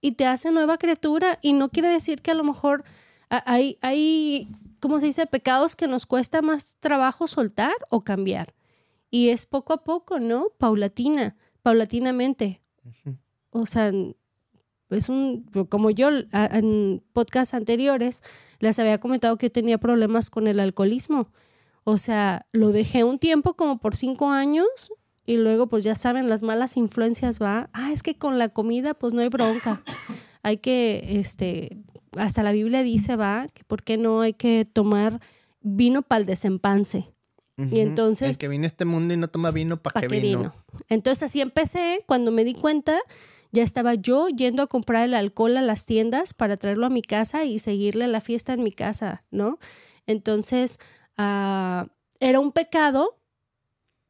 [0.00, 1.38] y te hace nueva criatura.
[1.42, 2.84] Y no quiere decir que a lo mejor
[3.28, 4.48] hay, hay,
[4.80, 5.26] ¿cómo se dice?
[5.26, 8.54] Pecados que nos cuesta más trabajo soltar o cambiar.
[9.10, 10.50] Y es poco a poco, ¿no?
[10.58, 12.62] Paulatina, paulatinamente.
[13.50, 13.90] O sea,
[14.90, 18.22] es un, como yo en podcasts anteriores
[18.60, 21.28] les había comentado que yo tenía problemas con el alcoholismo.
[21.84, 24.66] O sea, lo dejé un tiempo como por cinco años
[25.24, 27.70] y luego pues ya saben, las malas influencias va.
[27.72, 29.82] Ah, es que con la comida pues no hay bronca.
[30.44, 31.78] Hay que, este,
[32.16, 35.20] hasta la Biblia dice, va, que por qué no hay que tomar
[35.60, 37.12] vino para el desempance.
[37.58, 37.70] Ujú.
[37.76, 40.20] entonces- El que vino a este mundo y no toma vino, ¿para ¿Para qué qué
[40.22, 40.38] vino?
[40.38, 40.54] vino?
[40.88, 42.96] Entonces así empecé, cuando me di cuenta,
[43.52, 47.02] ya estaba yo yendo a comprar el alcohol a las tiendas para traerlo a mi
[47.02, 49.58] casa y seguirle la fiesta en mi casa, ¿no?
[50.06, 50.78] Entonces,
[51.16, 51.86] ah,
[52.20, 53.18] era un pecado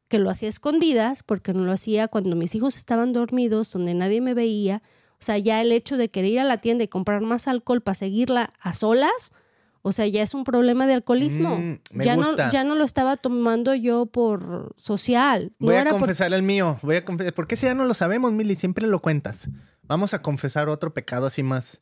[0.09, 3.93] que lo hacía a escondidas, porque no lo hacía cuando mis hijos estaban dormidos, donde
[3.93, 4.81] nadie me veía.
[5.13, 7.81] O sea, ya el hecho de querer ir a la tienda y comprar más alcohol
[7.81, 9.31] para seguirla a solas,
[9.81, 11.57] o sea, ya es un problema de alcoholismo.
[11.57, 12.47] Mm, me ya, gusta.
[12.47, 15.53] no, ya no lo estaba tomando yo por social.
[15.59, 16.79] Voy no a era por- confesar el mío.
[16.81, 17.33] Voy a confesar.
[17.33, 18.55] ¿Por qué si ya no lo sabemos, Mili?
[18.55, 19.49] Siempre lo cuentas.
[19.83, 21.81] Vamos a confesar otro pecado así más,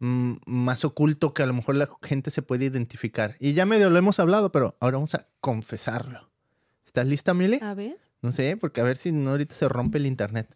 [0.00, 3.36] mm, más oculto que a lo mejor la gente se puede identificar.
[3.40, 6.30] Y ya medio lo hemos hablado, pero ahora vamos a confesarlo.
[6.86, 7.58] ¿Estás lista, Mili?
[7.62, 7.98] A ver.
[8.22, 10.48] No sé, porque a ver si no ahorita se rompe el internet.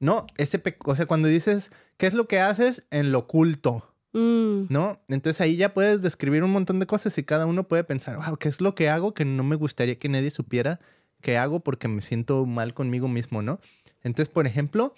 [0.00, 3.87] No, ese pe- o sea, cuando dices, ¿qué es lo que haces en lo oculto?
[4.12, 5.00] Mm, ¿No?
[5.08, 8.36] Entonces ahí ya puedes describir un montón de cosas y cada uno puede pensar, wow,
[8.38, 10.80] ¿qué es lo que hago que no me gustaría que nadie supiera
[11.20, 13.60] que hago porque me siento mal conmigo mismo, ¿no?
[14.02, 14.94] Entonces, por ejemplo,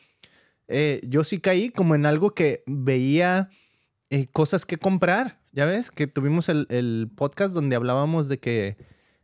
[0.68, 3.50] eh, yo sí caí como en algo que veía
[4.10, 5.90] eh, cosas que comprar, ¿ya ves?
[5.90, 8.76] Que tuvimos el, el podcast donde hablábamos de que,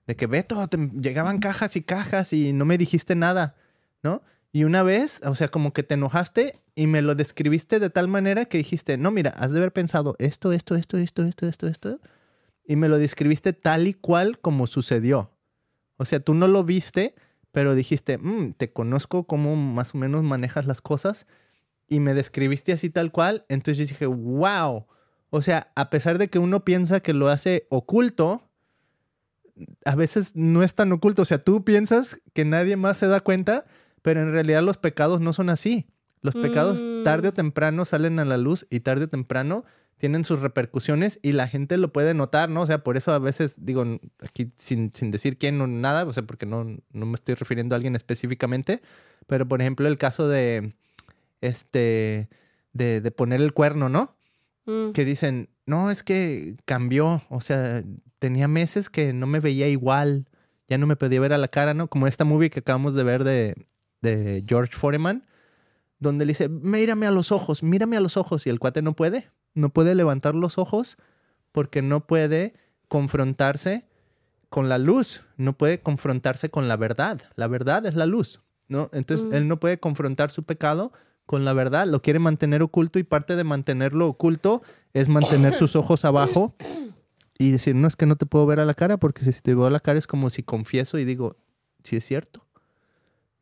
[0.06, 0.68] de que Beto,
[1.00, 3.56] llegaban cajas y cajas y no me dijiste nada,
[4.02, 4.22] ¿no?
[4.52, 8.06] Y una vez, o sea, como que te enojaste y me lo describiste de tal
[8.06, 11.66] manera que dijiste, no, mira, has de haber pensado esto, esto, esto, esto, esto, esto,
[11.66, 12.00] esto.
[12.66, 15.32] Y me lo describiste tal y cual como sucedió.
[15.96, 17.14] O sea, tú no lo viste,
[17.50, 21.26] pero dijiste, "Mm, te conozco cómo más o menos manejas las cosas.
[21.88, 23.46] Y me describiste así tal cual.
[23.48, 24.86] Entonces yo dije, wow.
[25.30, 28.50] O sea, a pesar de que uno piensa que lo hace oculto,
[29.86, 31.22] a veces no es tan oculto.
[31.22, 33.64] O sea, tú piensas que nadie más se da cuenta,
[34.02, 35.86] pero en realidad los pecados no son así.
[36.26, 37.04] Los pecados Mm.
[37.04, 39.64] tarde o temprano salen a la luz y tarde o temprano
[39.96, 42.62] tienen sus repercusiones y la gente lo puede notar, ¿no?
[42.62, 43.84] O sea, por eso a veces digo,
[44.20, 47.74] aquí sin, sin decir quién o nada, o sea, porque no, no me estoy refiriendo
[47.74, 48.82] a alguien específicamente,
[49.26, 50.74] pero por ejemplo el caso de,
[51.40, 52.28] este,
[52.72, 54.14] de, de poner el cuerno, ¿no?
[54.66, 54.90] mm.
[54.92, 57.82] que dicen, no, es que cambió, o sea,
[58.18, 60.26] tenía meses que no me veía igual,
[60.68, 61.88] ya no me podía ver a la cara, ¿no?
[61.88, 63.54] Como esta movie que acabamos de ver de,
[64.02, 65.24] de George Foreman,
[65.98, 68.46] donde le dice, mírame a los ojos, mírame a los ojos.
[68.46, 70.96] Y el cuate no puede, no puede levantar los ojos
[71.52, 72.54] porque no puede
[72.88, 73.86] confrontarse
[74.48, 77.22] con la luz, no puede confrontarse con la verdad.
[77.34, 78.90] La verdad es la luz, ¿no?
[78.92, 79.34] Entonces, Mm.
[79.34, 80.92] él no puede confrontar su pecado
[81.24, 84.62] con la verdad, lo quiere mantener oculto y parte de mantenerlo oculto
[84.94, 86.54] es mantener sus ojos abajo
[87.38, 89.54] y decir, no es que no te puedo ver a la cara porque si te
[89.54, 91.36] veo a la cara es como si confieso y digo,
[91.82, 92.46] sí es cierto,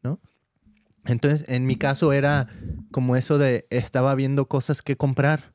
[0.03, 0.19] ¿no?
[1.07, 2.49] Entonces, en mi caso era
[2.91, 5.55] como eso de estaba viendo cosas que comprar,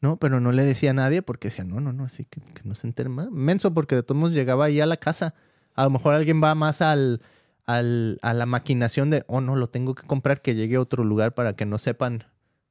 [0.00, 0.18] ¿no?
[0.18, 2.74] Pero no le decía a nadie porque decía, no, no, no, así que, que no
[2.74, 3.30] se entere más.
[3.30, 5.34] Menso, porque de todos modos llegaba ahí a la casa.
[5.74, 7.20] A lo mejor alguien va más al,
[7.66, 11.04] al, a la maquinación de, oh, no, lo tengo que comprar, que llegue a otro
[11.04, 12.24] lugar para que no sepan,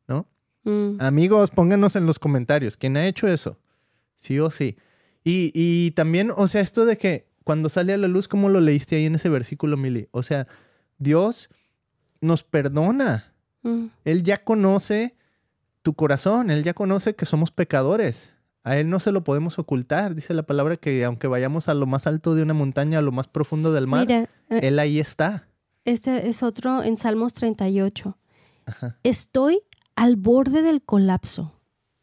[0.08, 0.28] ¿no?
[0.64, 1.00] Mm.
[1.00, 3.60] Amigos, pónganos en los comentarios, ¿quién ha hecho eso?
[4.16, 4.78] Sí o sí.
[5.24, 8.60] Y, y también, o sea, esto de que cuando sale a la luz, ¿cómo lo
[8.60, 10.08] leíste ahí en ese versículo, Mili?
[10.12, 10.48] O sea,
[10.98, 11.50] Dios
[12.26, 13.34] nos perdona.
[13.64, 13.86] Mm.
[14.04, 15.16] Él ya conoce
[15.82, 18.32] tu corazón, Él ya conoce que somos pecadores.
[18.64, 20.16] A Él no se lo podemos ocultar.
[20.16, 23.12] Dice la palabra que aunque vayamos a lo más alto de una montaña, a lo
[23.12, 25.48] más profundo del mar, Mira, eh, Él ahí está.
[25.86, 28.18] este es otro en Salmos 38.
[28.66, 28.98] Ajá.
[29.04, 29.60] Estoy
[29.96, 31.54] al borde del colapso.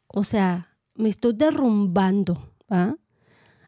[0.07, 2.97] O sea, me estoy derrumbando, ¿va?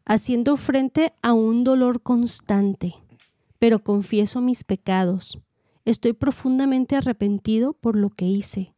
[0.05, 2.95] Haciendo frente a un dolor constante,
[3.59, 5.39] pero confieso mis pecados.
[5.85, 8.75] Estoy profundamente arrepentido por lo que hice.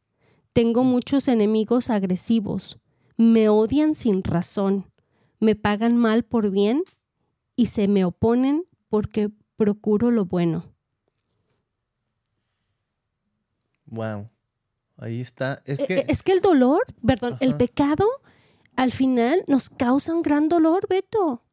[0.53, 2.79] Tengo muchos enemigos agresivos.
[3.15, 4.91] Me odian sin razón.
[5.39, 6.83] Me pagan mal por bien
[7.55, 10.73] y se me oponen porque procuro lo bueno.
[13.85, 14.29] Wow.
[14.97, 15.61] Ahí está.
[15.65, 18.05] Es Eh, que eh, Es que el dolor, perdón, el pecado
[18.75, 21.43] al final nos causa un gran dolor, Beto.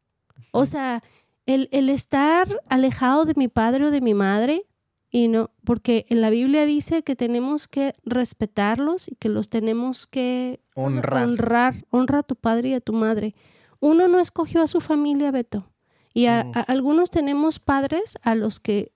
[0.50, 1.02] O sea,
[1.46, 4.66] el, el estar alejado de mi padre o de mi madre,
[5.16, 10.08] y no, porque en la Biblia dice que tenemos que respetarlos y que los tenemos
[10.08, 11.22] que honrar.
[11.28, 13.36] honrar, honra a tu padre y a tu madre.
[13.78, 15.70] Uno no escogió a su familia, Beto.
[16.14, 18.90] Y a, a- algunos tenemos padres a los que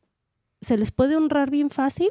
[0.61, 2.11] se les puede honrar bien fácil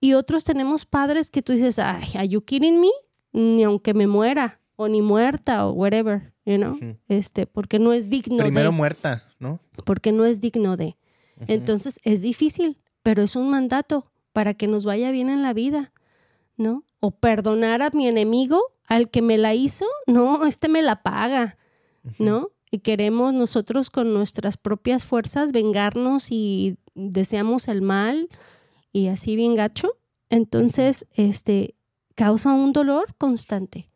[0.00, 2.90] y otros tenemos padres que tú dices, ay, ¿are you kidding me?
[3.32, 6.78] Ni aunque me muera o ni muerta o whatever, you know?
[7.08, 9.60] Este, porque no es digno Primero de, muerta, ¿no?
[9.86, 10.98] porque no es digno de.
[11.46, 15.92] Entonces es difícil, pero es un mandato para que nos vaya bien en la vida,
[16.56, 16.84] ¿no?
[17.00, 21.56] O perdonar a mi enemigo, al que me la hizo, no, este me la paga.
[22.18, 22.50] ¿no?
[22.70, 28.28] Y queremos nosotros con nuestras propias fuerzas vengarnos y deseamos el mal
[28.92, 29.96] y así bien gacho.
[30.28, 31.74] Entonces, este,
[32.14, 33.90] causa un dolor constante.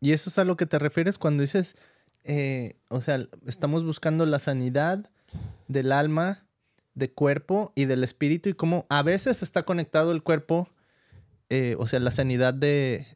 [0.00, 1.76] Y eso es a lo que te refieres cuando dices,
[2.24, 5.10] eh, o sea, estamos buscando la sanidad
[5.68, 6.46] del alma,
[7.00, 10.68] de cuerpo y del espíritu y cómo a veces está conectado el cuerpo,
[11.48, 13.06] eh, o sea, la sanidad de,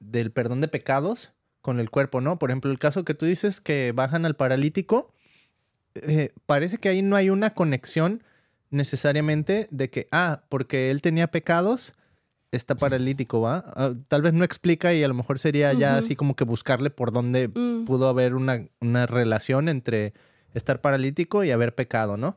[0.00, 2.38] del perdón de pecados con el cuerpo, ¿no?
[2.40, 5.12] Por ejemplo, el caso que tú dices que bajan al paralítico,
[5.94, 8.24] eh, parece que ahí no hay una conexión
[8.70, 11.92] necesariamente de que, ah, porque él tenía pecados,
[12.50, 13.64] está paralítico, ¿va?
[13.76, 16.90] Ah, tal vez no explica y a lo mejor sería ya así como que buscarle
[16.90, 20.12] por dónde Mm, pudo haber una, una relación entre
[20.54, 22.36] estar paralítico y haber pecado, ¿no?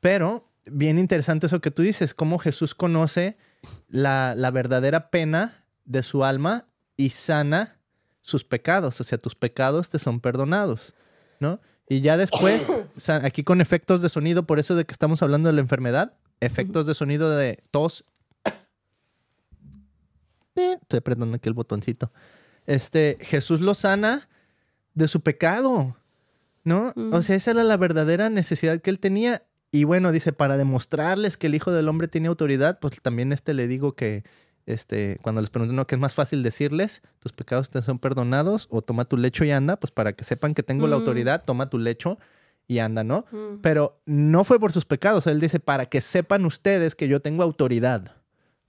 [0.00, 3.36] Pero bien interesante eso que tú dices, cómo Jesús conoce
[3.88, 7.78] la, la verdadera pena de su alma y sana
[8.22, 10.94] sus pecados, o sea, tus pecados te son perdonados,
[11.40, 11.60] ¿no?
[11.88, 12.70] Y ya después,
[13.22, 16.86] aquí con efectos de sonido, por eso de que estamos hablando de la enfermedad, efectos
[16.86, 18.04] de sonido de tos.
[20.54, 22.12] Estoy apretando aquí el botoncito.
[22.66, 24.28] Este, Jesús lo sana
[24.94, 25.96] de su pecado,
[26.62, 26.92] ¿no?
[27.10, 29.42] O sea, esa era la verdadera necesidad que él tenía.
[29.72, 33.54] Y bueno, dice, para demostrarles que el Hijo del Hombre tiene autoridad, pues también este
[33.54, 34.24] le digo que,
[34.66, 38.66] este, cuando les pregunto, no, que es más fácil decirles, tus pecados te son perdonados,
[38.70, 40.98] o toma tu lecho y anda, pues para que sepan que tengo la Mm.
[41.00, 42.18] autoridad, toma tu lecho
[42.66, 43.26] y anda, ¿no?
[43.30, 43.60] Mm.
[43.62, 47.42] Pero no fue por sus pecados, él dice, para que sepan ustedes que yo tengo
[47.44, 48.16] autoridad.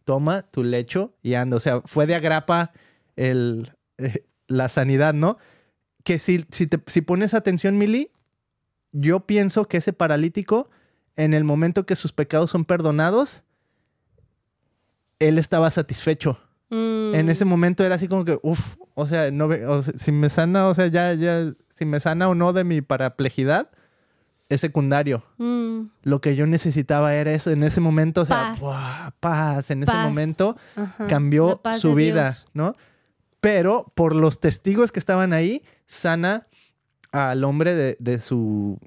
[0.03, 1.57] Toma tu lecho y anda.
[1.57, 2.71] O sea, fue de agrapa
[3.15, 5.37] el, eh, la sanidad, ¿no?
[6.03, 8.09] Que si, si, te- si pones atención, Mili,
[8.91, 10.69] yo pienso que ese paralítico,
[11.15, 13.41] en el momento que sus pecados son perdonados,
[15.19, 16.39] él estaba satisfecho.
[16.69, 17.15] Mm.
[17.15, 20.11] En ese momento era así como que, uff, o sea, no, ve- o sea, si
[20.11, 23.69] me sana, o sea, ya, ya, si me sana o no de mi paraplejidad,
[24.49, 25.23] es secundario.
[25.37, 25.83] Mm.
[26.03, 29.13] Lo que yo necesitaba era eso en ese momento, o sea, Paz.
[29.19, 29.71] paz.
[29.71, 31.07] En ese momento Ajá.
[31.07, 32.47] cambió su vida, Dios.
[32.53, 32.75] ¿no?
[33.39, 36.47] Pero por los testigos que estaban ahí, sana
[37.11, 38.77] al hombre de, de su,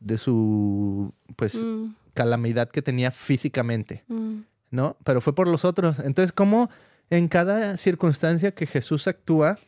[0.00, 4.38] de su, pues, Mm, calamidad que tenía físicamente, mm.
[4.70, 4.96] ¿no?
[5.04, 5.98] Pero fue por los otros.
[5.98, 6.70] Entonces, ¿cómo
[7.10, 9.58] en cada circunstancia que Jesús actúa,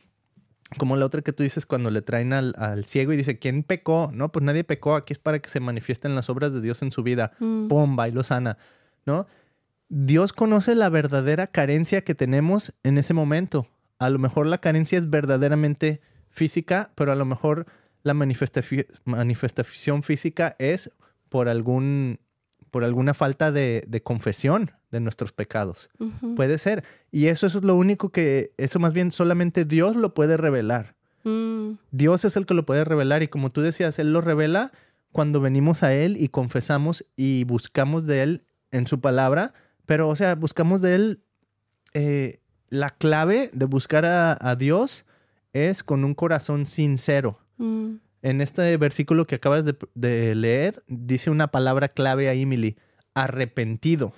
[0.79, 3.63] como la otra que tú dices cuando le traen al, al, ciego y dice, ¿quién
[3.63, 4.11] pecó?
[4.13, 6.91] No, pues nadie pecó, aquí es para que se manifiesten las obras de Dios en
[6.91, 7.33] su vida.
[7.39, 7.69] Mm.
[7.99, 8.59] Va y lo sana,
[9.05, 9.27] ¿no?
[9.89, 13.69] Dios conoce la verdadera carencia que tenemos en ese momento.
[13.99, 17.67] A lo mejor la carencia es verdaderamente física, pero a lo mejor
[18.03, 20.91] la manifestación física es
[21.37, 22.19] por, algún,
[22.71, 25.91] por alguna falta de, de confesión de nuestros pecados.
[26.35, 26.83] Puede ser.
[27.13, 30.95] Y eso, eso es lo único que, eso más bien solamente Dios lo puede revelar.
[31.25, 31.73] Mm.
[31.91, 34.73] Dios es el que lo puede revelar y como tú decías, Él lo revela
[35.13, 39.53] cuando venimos a Él y confesamos y buscamos de Él en su palabra,
[39.85, 41.21] pero o sea, buscamos de Él,
[41.93, 42.39] eh,
[42.71, 45.05] la clave de buscar a, a Dios
[45.53, 47.41] es con un corazón sincero.
[47.59, 47.97] Mm.
[48.27, 52.77] En este versículo que acabas de, de leer, dice una palabra clave ahí, Mili,
[53.15, 54.15] arrepentido.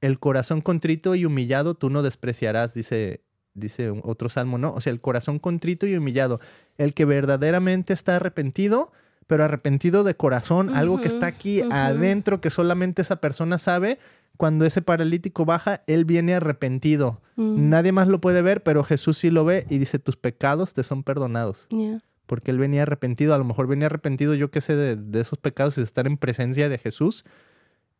[0.00, 4.72] El corazón contrito y humillado tú no despreciarás, dice, dice otro salmo, ¿no?
[4.74, 6.38] O sea, el corazón contrito y humillado.
[6.76, 8.92] El que verdaderamente está arrepentido,
[9.26, 13.98] pero arrepentido de corazón, algo que está aquí adentro que solamente esa persona sabe.
[14.36, 17.20] Cuando ese paralítico baja, él viene arrepentido.
[17.34, 17.70] Mm.
[17.70, 20.84] Nadie más lo puede ver, pero Jesús sí lo ve y dice, tus pecados te
[20.84, 21.66] son perdonados.
[21.70, 21.98] Yeah.
[22.28, 25.38] Porque él venía arrepentido, a lo mejor venía arrepentido, yo qué sé, de, de esos
[25.38, 27.24] pecados y de estar en presencia de Jesús.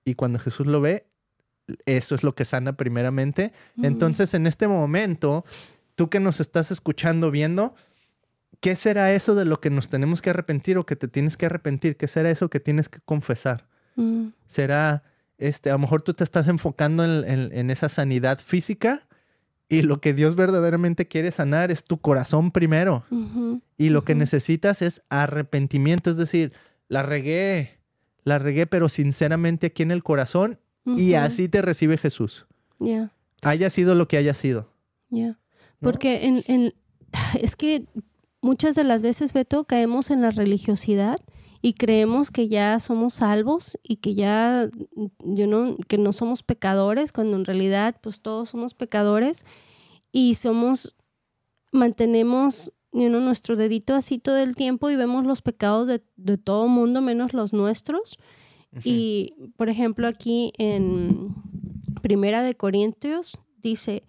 [0.05, 1.07] Y cuando Jesús lo ve,
[1.87, 3.53] eso es lo que sana primeramente.
[3.75, 3.85] Mm.
[3.87, 5.45] Entonces, en este momento,
[5.97, 7.75] tú que nos estás escuchando, viendo,
[8.61, 11.47] ¿qué será eso de lo que nos tenemos que arrepentir o que te tienes que
[11.47, 11.97] arrepentir?
[11.97, 13.67] ¿Qué será eso que tienes que confesar?
[13.97, 14.29] Mm.
[14.47, 15.03] será,
[15.39, 19.08] este, a lo mejor tú te estás enfocando en, en- en esa sanidad física
[19.69, 23.05] y lo que Dios verdaderamente quiere sanar es tu corazón primero.
[23.77, 26.53] Y lo que necesitas es arrepentimiento, es decir,
[26.89, 27.79] la regué,
[28.25, 30.59] la regué, pero sinceramente aquí en el corazón
[30.97, 32.47] y así te recibe Jesús.
[32.79, 33.13] Yeah.
[33.43, 34.73] Haya sido lo que haya sido.
[35.11, 35.39] Ya.
[35.81, 36.73] Porque en, en-
[37.41, 37.85] es que
[38.41, 41.17] muchas de las veces, Beto, caemos en la religiosidad
[41.61, 44.69] y creemos que ya somos salvos y que ya
[45.21, 49.45] yo no, que no somos pecadores, cuando en realidad pues todos somos pecadores
[50.13, 50.95] y somos,
[51.73, 56.39] mantenemos you know, nuestro dedito así todo el tiempo y vemos los pecados de, de
[56.39, 58.19] todo mundo menos los nuestros.
[58.85, 61.35] Y, por ejemplo, aquí en
[62.03, 64.05] Primera de Corintios dice,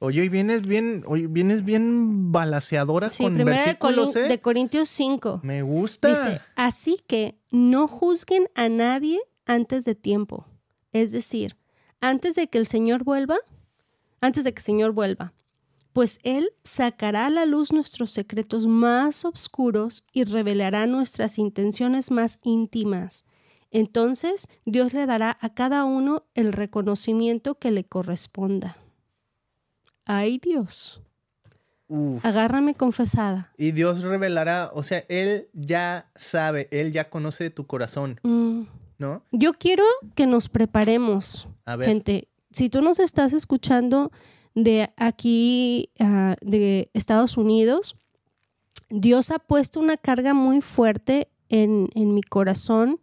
[0.00, 4.28] Oye, hoy vienes bien, hoy vienes bien balaseadora sí, con Primera de, versículos, Colin- ¿eh?
[4.28, 6.08] de Corintios 5, Me gusta.
[6.08, 10.46] dice, así que no juzguen a nadie antes de tiempo.
[10.92, 11.56] Es decir,
[12.00, 13.36] antes de que el Señor vuelva,
[14.20, 15.32] antes de que el Señor vuelva,
[15.92, 22.38] pues Él sacará a la luz nuestros secretos más oscuros y revelará nuestras intenciones más
[22.44, 23.24] íntimas.
[23.70, 28.76] Entonces Dios le dará a cada uno el reconocimiento que le corresponda.
[30.10, 31.00] Ay Dios,
[31.86, 32.24] Uf.
[32.24, 33.52] agárrame confesada.
[33.56, 38.62] Y Dios revelará, o sea, Él ya sabe, Él ya conoce tu corazón, Mm,
[38.98, 39.22] ¿no?
[39.32, 42.28] Yo quiero que nos preparemos, A ver, gente.
[42.50, 44.10] Si tú nos estás escuchando
[44.54, 47.94] de aquí, ah, de Estados Unidos,
[48.88, 52.98] Dios ha puesto una carga muy fuerte en, en mi corazón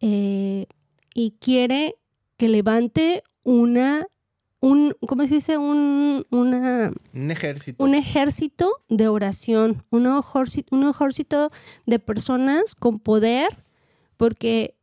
[0.00, 0.66] eh,
[1.14, 1.96] y quiere
[2.36, 4.06] que levante una,
[5.00, 5.56] un, ¿cómo se dice?
[5.58, 7.82] Un, una, un ejército.
[7.84, 11.50] un ejército de oración, un ejército, un ejército
[11.86, 13.48] de personas con poder,
[14.16, 14.76] porque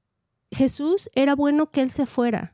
[0.51, 2.53] Jesús era bueno que Él se fuera.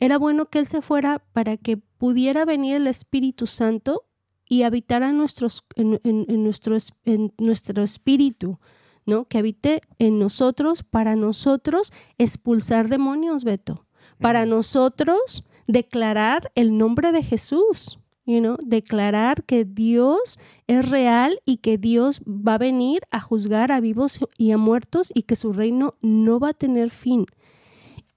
[0.00, 4.04] Era bueno que Él se fuera para que pudiera venir el Espíritu Santo
[4.48, 8.58] y habitar en, nuestros, en, en- en nuestro, es- en nuestro espíritu,
[9.06, 9.24] ¿no?
[9.26, 13.86] Que habite en nosotros, para nosotros expulsar demonios, Beto.
[14.18, 21.58] Para nosotros declarar el nombre de Jesús, you know, declarar que Dios es real y
[21.58, 25.52] que Dios va a venir a juzgar a vivos y a muertos y que su
[25.52, 27.26] reino no va a tener fin.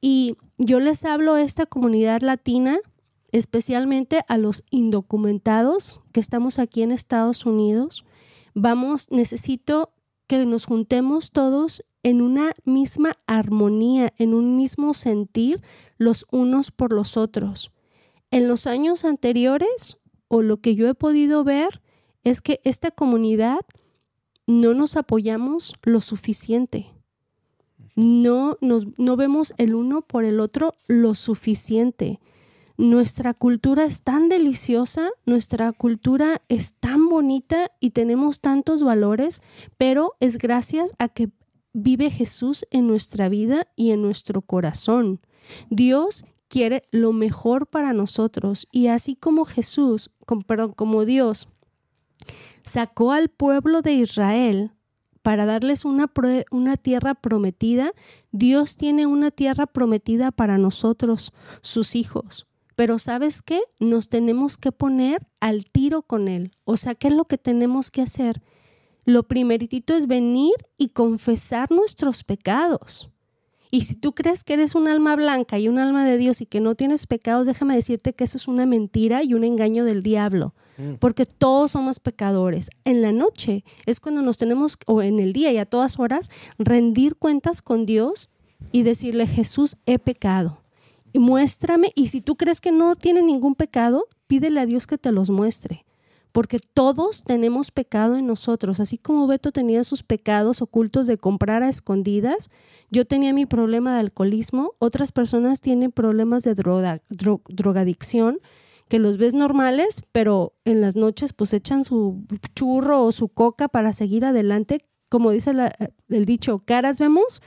[0.01, 2.77] Y yo les hablo a esta comunidad latina,
[3.31, 8.05] especialmente a los indocumentados que estamos aquí en Estados Unidos.
[8.53, 9.89] Vamos, necesito
[10.27, 15.61] que nos juntemos todos en una misma armonía, en un mismo sentir
[15.97, 17.71] los unos por los otros.
[18.31, 19.97] En los años anteriores,
[20.27, 21.81] o lo que yo he podido ver,
[22.23, 23.59] es que esta comunidad
[24.47, 26.91] no nos apoyamos lo suficiente.
[27.95, 32.19] No, nos, no vemos el uno por el otro lo suficiente.
[32.77, 39.41] Nuestra cultura es tan deliciosa, nuestra cultura es tan bonita y tenemos tantos valores,
[39.77, 41.29] pero es gracias a que
[41.71, 45.21] vive Jesús en nuestra vida y en nuestro corazón.
[45.69, 50.11] Dios quiere lo mejor para nosotros y así como Jesús,
[50.45, 51.47] perdón, como Dios
[52.63, 54.71] sacó al pueblo de Israel
[55.21, 56.11] para darles una,
[56.51, 57.93] una, tierra prometida,
[58.31, 62.47] Dios tiene una tierra prometida para nosotros, sus hijos.
[62.75, 63.61] Pero sabes qué?
[63.79, 66.51] Nos tenemos que poner al tiro con Él.
[66.65, 68.41] O sea, ¿qué es lo que tenemos que hacer?
[69.05, 73.09] Lo primeritito es venir y confesar nuestros pecados.
[73.71, 76.45] Y si tú crees que eres un alma blanca y un alma de Dios y
[76.45, 80.01] que no tienes pecados, déjame decirte que eso es una mentira y un engaño del
[80.01, 80.53] diablo.
[80.77, 80.93] Mm.
[80.95, 82.69] Porque todos somos pecadores.
[82.83, 86.29] En la noche es cuando nos tenemos, o en el día y a todas horas,
[86.57, 88.29] rendir cuentas con Dios
[88.71, 90.64] y decirle, Jesús, he pecado.
[91.15, 94.97] Y muéstrame, y si tú crees que no tienes ningún pecado, pídele a Dios que
[94.97, 95.85] te los muestre
[96.33, 101.63] porque todos tenemos pecado en nosotros, así como Beto tenía sus pecados ocultos de comprar
[101.63, 102.49] a escondidas,
[102.91, 108.39] yo tenía mi problema de alcoholismo, otras personas tienen problemas de droga, drogadicción,
[108.89, 113.69] que los ves normales, pero en las noches pues echan su churro o su coca
[113.69, 114.83] para seguir adelante.
[115.07, 115.53] Como dice
[116.09, 117.41] el dicho, caras vemos,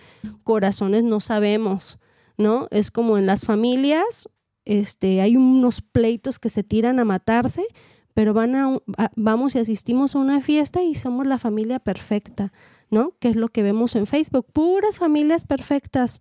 [0.45, 1.99] corazones no sabemos,
[2.39, 2.69] ¿no?
[2.71, 4.29] Es como en las familias,
[4.65, 7.67] este, hay unos pleitos que se tiran a matarse,
[8.15, 8.79] pero van a,
[9.17, 12.53] vamos y asistimos a una fiesta y somos la familia perfecta,
[12.91, 13.13] ¿no?
[13.19, 16.21] Que es lo que vemos en Facebook, puras familias perfectas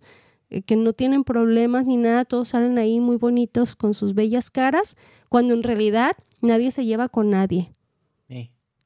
[0.50, 4.50] eh, que no tienen problemas ni nada, todos salen ahí muy bonitos con sus bellas
[4.50, 4.96] caras,
[5.28, 7.72] cuando en realidad nadie se lleva con nadie.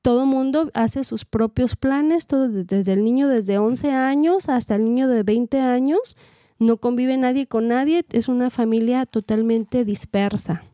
[0.03, 4.85] Todo mundo hace sus propios planes, todo, desde el niño desde 11 años hasta el
[4.85, 6.17] niño de 20 años,
[6.63, 10.65] no convive nadie con nadie, es una familia totalmente dispersa,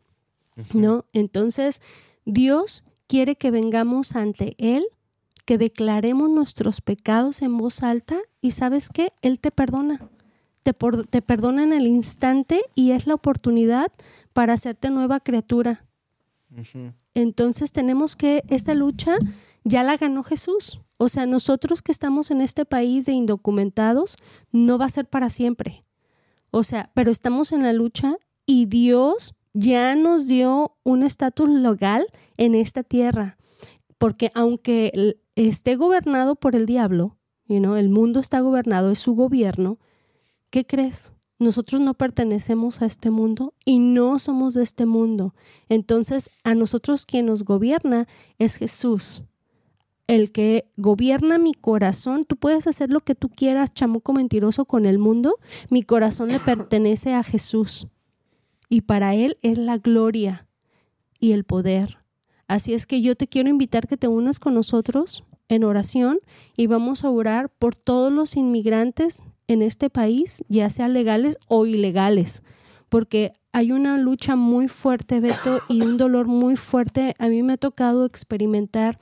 [0.73, 1.05] ¿no?
[1.13, 1.83] Entonces,
[2.25, 4.85] Dios quiere que vengamos ante Él,
[5.45, 10.09] que declaremos nuestros pecados en voz alta y sabes qué, Él te perdona.
[10.63, 10.75] Te,
[11.09, 13.91] te perdona en el instante y es la oportunidad
[14.33, 15.85] para hacerte nueva criatura.
[17.15, 19.17] Entonces tenemos que, esta lucha
[19.69, 20.81] ya la ganó Jesús.
[20.97, 24.17] O sea, nosotros que estamos en este país de indocumentados,
[24.51, 25.85] no va a ser para siempre.
[26.51, 28.17] O sea, pero estamos en la lucha
[28.47, 32.07] y Dios ya nos dio un estatus legal
[32.37, 33.37] en esta tierra,
[33.99, 37.17] porque aunque esté gobernado por el diablo,
[37.49, 39.79] el mundo está gobernado, es su gobierno,
[40.51, 41.13] ¿qué crees?
[41.39, 45.35] Nosotros no pertenecemos a este mundo y no somos de este mundo.
[45.69, 48.09] Entonces, a nosotros quien nos gobierna
[48.39, 49.23] es Jesús.
[50.09, 54.87] El que gobierna mi corazón, tú puedes hacer lo que tú quieras, chamuco mentiroso, con
[54.87, 55.37] el mundo.
[55.69, 57.87] Mi corazón le pertenece a Jesús
[58.71, 60.49] y para Él es la gloria
[61.21, 61.99] y el poder.
[62.47, 66.21] Así es que yo te quiero invitar que te unas con nosotros en oración
[66.57, 71.67] y vamos a orar por todos los inmigrantes en este país, ya sean legales o
[71.67, 72.43] ilegales,
[72.89, 77.15] porque hay una lucha muy fuerte, Beto, y un dolor muy fuerte.
[77.19, 78.99] A mí me ha tocado experimentar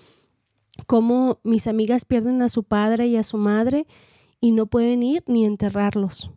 [0.87, 3.87] cómo mis amigas pierden a su padre y a su madre
[4.41, 6.31] y no pueden ir ni enterrarlos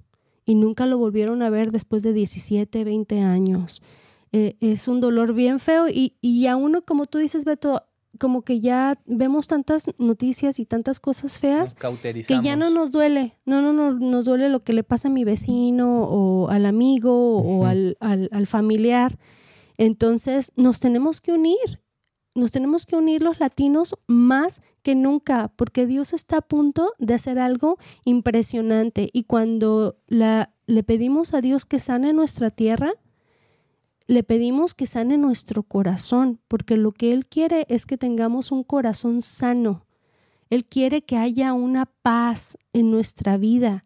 [0.50, 3.84] y nunca lo volvieron a ver después de 17, 20 años.
[4.32, 7.84] Eh, es un dolor bien feo y, y a uno, como tú dices, Beto,
[8.18, 13.38] como que ya vemos tantas noticias y tantas cosas feas que ya no nos duele,
[13.46, 17.38] no, no, no nos duele lo que le pasa a mi vecino o al amigo
[17.38, 19.20] o al, al, familiar.
[19.78, 21.80] Entonces nos tenemos que unir,
[22.36, 27.14] nos tenemos que unir los latinos más que nunca, porque Dios está a punto de
[27.14, 29.10] hacer algo impresionante.
[29.14, 32.94] Y cuando le pedimos a Dios que sane nuestra tierra,
[34.08, 38.64] le pedimos que sane nuestro corazón, porque lo que Él quiere es que tengamos un
[38.64, 39.86] corazón sano.
[40.50, 43.84] Él quiere que haya una paz en nuestra vida.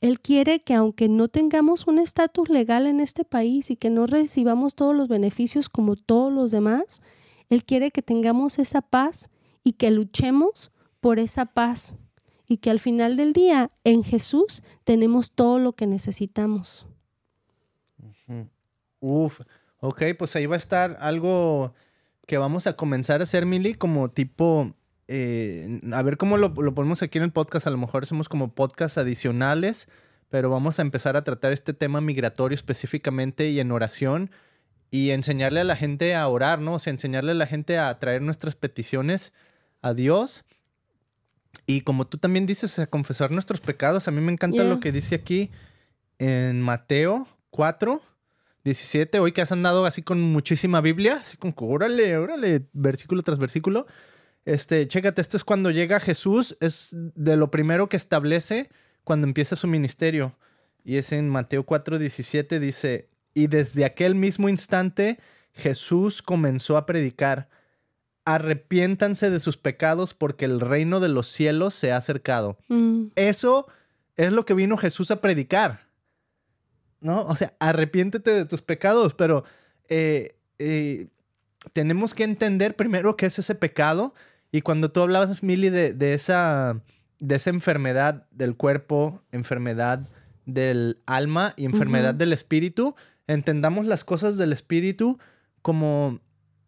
[0.00, 4.06] Él quiere que aunque no tengamos un estatus legal en este país y que no
[4.06, 7.00] recibamos todos los beneficios como todos los demás,
[7.48, 9.30] Él quiere que tengamos esa paz
[9.64, 10.70] y que luchemos
[11.00, 11.94] por esa paz
[12.46, 16.86] y que al final del día en Jesús tenemos todo lo que necesitamos.
[19.00, 19.40] Uf,
[19.80, 21.74] ok, pues ahí va a estar algo
[22.26, 24.74] que vamos a comenzar a hacer, Mili, como tipo,
[25.06, 28.28] eh, a ver cómo lo, lo, ponemos aquí en el podcast, a lo mejor hacemos
[28.28, 29.88] como podcast adicionales,
[30.28, 34.30] pero vamos a empezar a tratar este tema migratorio específicamente y en oración
[34.90, 36.74] y enseñarle a la gente a orar, ¿no?
[36.74, 39.32] O sea, enseñarle a la gente a traer nuestras peticiones
[39.82, 40.44] a Dios.
[41.66, 44.08] Y como tú también dices, a confesar nuestros pecados.
[44.08, 45.50] A mí me encanta lo que dice aquí
[46.18, 48.00] en Mateo 4,
[48.64, 49.18] 17.
[49.18, 53.86] Hoy que has andado así con muchísima Biblia, así con órale, órale, versículo tras versículo.
[54.44, 58.70] Este, chécate, esto es cuando llega Jesús, es de lo primero que establece
[59.04, 60.36] cuando empieza su ministerio.
[60.84, 65.18] y es en Mateo 4:17, dice, y desde aquel mismo instante
[65.52, 67.48] Jesús comenzó a predicar,
[68.24, 72.58] arrepiéntanse de sus pecados porque el reino de los cielos se ha acercado.
[72.68, 73.06] Mm.
[73.16, 73.66] Eso
[74.16, 75.88] es lo que vino Jesús a predicar.
[77.00, 77.22] ¿No?
[77.22, 79.44] O sea, arrepiéntete de tus pecados, pero
[79.88, 81.06] eh, eh,
[81.72, 84.14] tenemos que entender primero qué es ese pecado.
[84.50, 86.80] Y cuando tú hablabas, Mili, de, de esa,
[87.20, 90.08] de esa enfermedad del cuerpo, enfermedad
[90.44, 92.96] del alma y enfermedad del espíritu,
[93.28, 95.18] entendamos las cosas del espíritu
[95.62, 96.20] como,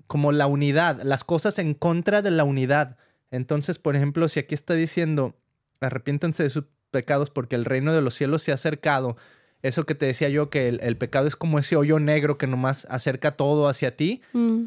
[0.06, 2.96] como la unidad, las cosas en contra de la unidad.
[3.32, 5.34] Entonces, por ejemplo, si aquí está diciendo,
[5.80, 9.16] arrepiéntanse de sus pecados porque el reino de los cielos se ha acercado,
[9.62, 12.46] eso que te decía yo, que el, el pecado es como ese hoyo negro que
[12.46, 14.64] nomás acerca todo hacia ti, Mm.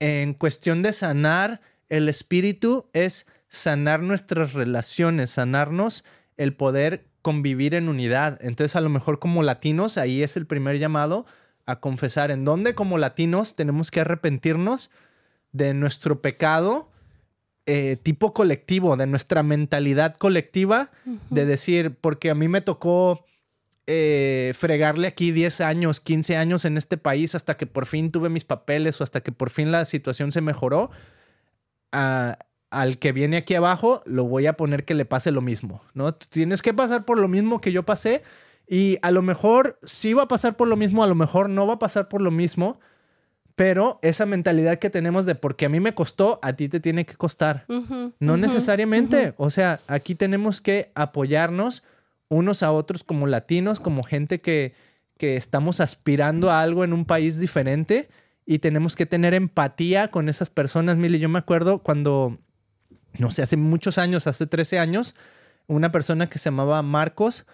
[0.00, 6.04] en cuestión de sanar el espíritu es sanar nuestras relaciones, sanarnos
[6.36, 8.38] el poder convivir en unidad.
[8.42, 11.26] Entonces a lo mejor como latinos ahí es el primer llamado
[11.66, 14.90] a confesar en dónde como latinos tenemos que arrepentirnos
[15.52, 16.88] de nuestro pecado
[17.66, 20.90] eh, tipo colectivo, de nuestra mentalidad colectiva,
[21.30, 23.24] de decir, porque a mí me tocó
[23.86, 28.28] eh, fregarle aquí 10 años, 15 años en este país hasta que por fin tuve
[28.28, 30.90] mis papeles o hasta que por fin la situación se mejoró,
[31.92, 32.38] a-
[32.70, 36.14] al que viene aquí abajo lo voy a poner que le pase lo mismo, ¿no?
[36.14, 38.22] Tienes que pasar por lo mismo que yo pasé
[38.66, 41.66] y a lo mejor sí va a pasar por lo mismo, a lo mejor no
[41.66, 42.78] va a pasar por lo mismo,
[43.56, 47.04] pero esa mentalidad que tenemos de porque a mí me costó, a ti te tiene
[47.04, 47.66] que costar.
[48.18, 49.34] No necesariamente.
[49.36, 51.82] O sea, aquí tenemos que apoyarnos
[52.28, 54.72] unos a otros como latinos, como gente que,
[55.18, 58.08] que estamos aspirando a algo en un país diferente
[58.46, 60.96] y tenemos que tener empatía con esas personas.
[60.96, 62.38] Mili, yo me acuerdo cuando,
[63.18, 65.14] no sé, hace muchos años, hace 13 años,
[65.66, 67.46] una persona que se llamaba Marcos,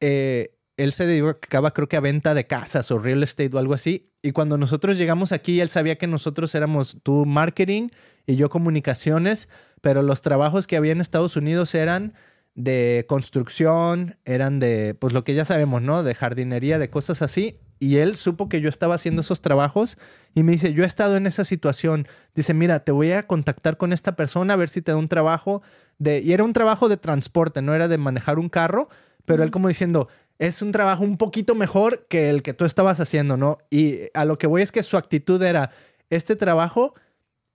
[0.00, 3.74] eh, él se dedicaba creo que a venta de casas o real estate o algo
[3.74, 4.10] así.
[4.22, 7.88] Y cuando nosotros llegamos aquí, él sabía que nosotros éramos tú marketing
[8.26, 9.48] y yo comunicaciones,
[9.80, 12.14] pero los trabajos que había en Estados Unidos eran
[12.54, 16.02] de construcción, eran de, pues lo que ya sabemos, ¿no?
[16.02, 17.60] De jardinería, de cosas así.
[17.78, 19.98] Y él supo que yo estaba haciendo esos trabajos
[20.36, 22.06] y me dice, yo he estado en esa situación.
[22.34, 25.08] Dice, mira, te voy a contactar con esta persona a ver si te da un
[25.08, 25.62] trabajo
[25.96, 26.20] de...
[26.20, 28.90] Y era un trabajo de transporte, no era de manejar un carro,
[29.24, 30.08] pero él como diciendo,
[30.38, 33.56] es un trabajo un poquito mejor que el que tú estabas haciendo, ¿no?
[33.70, 35.70] Y a lo que voy es que su actitud era,
[36.10, 36.92] este trabajo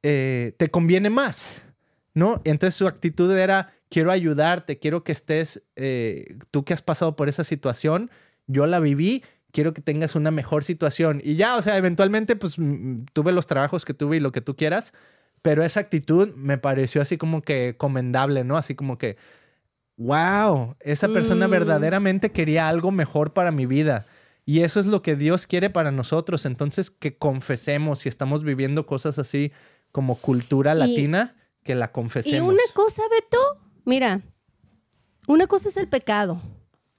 [0.02, 1.62] eh, te conviene más,
[2.16, 2.42] ¿no?
[2.46, 7.30] Entonces su actitud era, quiero ayudarte, quiero que estés, eh, tú que has pasado por
[7.30, 8.10] esa situación,
[8.48, 11.22] yo la viví, quiero que tengas una mejor situación.
[11.24, 12.56] Y ya, o sea, eventualmente, pues
[13.14, 14.94] tuve los trabajos que tuve y lo que tú quieras,
[15.42, 18.58] pero esa actitud me pareció así como que comendable, ¿no?
[18.58, 19.18] Así como que,
[19.98, 21.52] wow, esa persona Mm.
[21.52, 24.06] verdaderamente quería algo mejor para mi vida.
[24.46, 26.46] Y eso es lo que Dios quiere para nosotros.
[26.46, 29.52] Entonces, que confesemos si estamos viviendo cosas así
[29.92, 32.50] como cultura Y- latina, que la Y confesemos.
[32.50, 33.38] una cosa, Beto,
[33.86, 34.22] mira,
[35.28, 36.42] una cosa es el pecado,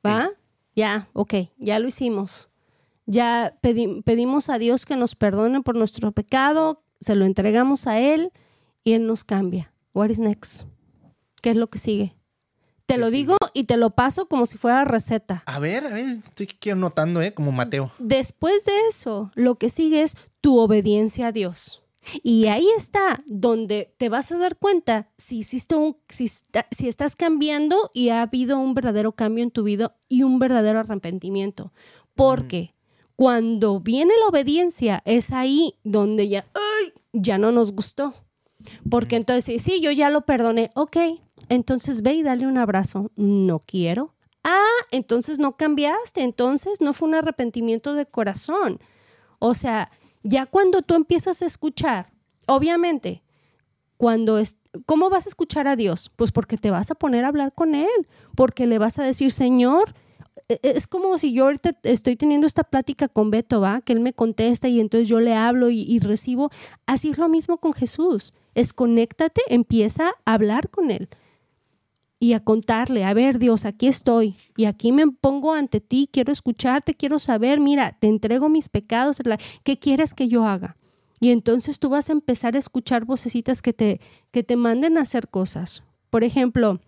[0.07, 0.31] ¿va?
[0.75, 2.49] Ya, ok, ya lo hicimos.
[3.07, 7.99] Ya pedi- pedimos a Dios que nos perdone por nuestro pecado, se lo entregamos a
[8.01, 8.33] Él
[8.85, 9.73] y Él nos cambia.
[9.93, 10.63] What is next?
[11.43, 12.15] ¿Qué es lo que sigue?
[12.87, 15.43] Te ¿Qué lo digo y te lo paso como si fuera receta.
[15.47, 17.35] A ver, a ver, estoy aquí anotando, ¿eh?
[17.35, 17.93] Como Mateo.
[17.99, 21.82] Después de eso, lo que sigue es tu obediencia a Dios.
[22.23, 26.89] Y ahí está donde te vas a dar cuenta si hiciste un, si, está- si
[26.89, 31.73] estás cambiando y ha habido un verdadero cambio en tu vida y un verdadero arrepentimiento.
[32.15, 32.75] Porque
[33.17, 36.93] cuando viene la obediencia, es ahí donde ya, ¡ay!
[37.13, 38.15] ya no nos gustó.
[38.91, 40.71] Porque entonces, sí, sí, yo ya lo perdoné.
[40.75, 40.97] Ok,
[41.49, 43.11] entonces ve y dale un abrazo.
[43.17, 44.15] No quiero.
[44.45, 46.23] Ah, entonces no cambiaste.
[46.23, 48.81] Entonces no fue un arrepentimiento de corazón.
[49.39, 49.91] O sea,
[50.23, 52.13] ya cuando tú empiezas a escuchar,
[52.47, 53.23] obviamente,
[53.97, 54.57] cuando es,
[54.87, 56.11] ¿cómo vas a escuchar a Dios?
[56.17, 57.89] Pues porque te vas a poner a hablar con Él,
[58.35, 59.95] porque le vas a decir, Señor,
[60.49, 63.81] e- es como si yo ahorita estoy teniendo esta plática con Beto, ¿va?
[63.81, 66.51] Que él me contesta y entonces yo le hablo y, y recibo.
[66.87, 68.35] Así es lo mismo con Jesús.
[68.55, 71.09] Es conéctate, empieza a hablar con Él
[72.23, 76.31] y a contarle, a ver Dios, aquí estoy y aquí me pongo ante ti, quiero
[76.31, 79.19] escucharte, quiero saber, mira, te entrego mis pecados,
[79.65, 80.77] ¿qué quieres que yo haga?
[81.19, 84.01] Y entonces tú vas a empezar a escuchar vocecitas que te,
[84.31, 85.83] que te manden a hacer cosas.
[86.11, 86.81] Por ejemplo,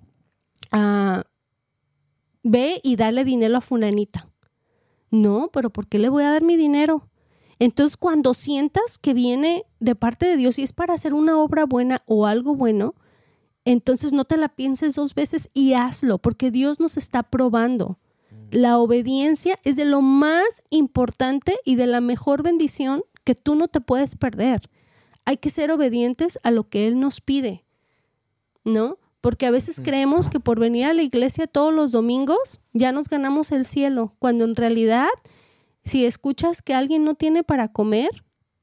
[0.70, 1.24] ah,
[2.44, 4.30] ve y dale dinero a fulanita.
[5.10, 7.08] No, pero ¿por qué le voy a dar mi dinero?
[7.58, 11.66] Entonces, cuando sientas que viene de parte de Dios y es para hacer una obra
[11.66, 12.94] buena o algo bueno,
[13.64, 17.98] entonces no te la pienses dos veces y hazlo, porque Dios nos está probando.
[18.50, 23.68] La obediencia es de lo más importante y de la mejor bendición que tú no
[23.68, 24.70] te puedes perder.
[25.24, 27.64] Hay que ser obedientes a lo que Él nos pide,
[28.64, 28.98] ¿no?
[29.22, 33.08] Porque a veces creemos que por venir a la iglesia todos los domingos ya nos
[33.08, 35.08] ganamos el cielo, cuando en realidad,
[35.82, 38.10] si escuchas que alguien no tiene para comer,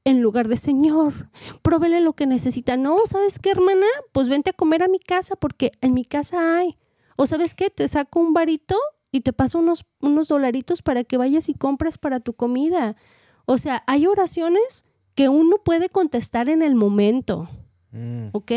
[0.04, 1.30] en lugar de Señor,
[1.62, 2.76] provele lo que necesita.
[2.76, 3.86] No, ¿sabes qué, hermana?
[4.12, 6.76] Pues vente a comer a mi casa porque en mi casa hay.
[7.16, 7.70] O ¿sabes qué?
[7.70, 8.76] Te saco un varito
[9.12, 12.96] y te paso unos, unos dolaritos para que vayas y compres para tu comida.
[13.44, 14.84] O sea, hay oraciones
[15.14, 17.48] que uno puede contestar en el momento.
[17.92, 18.28] Mm.
[18.32, 18.52] ¿Ok?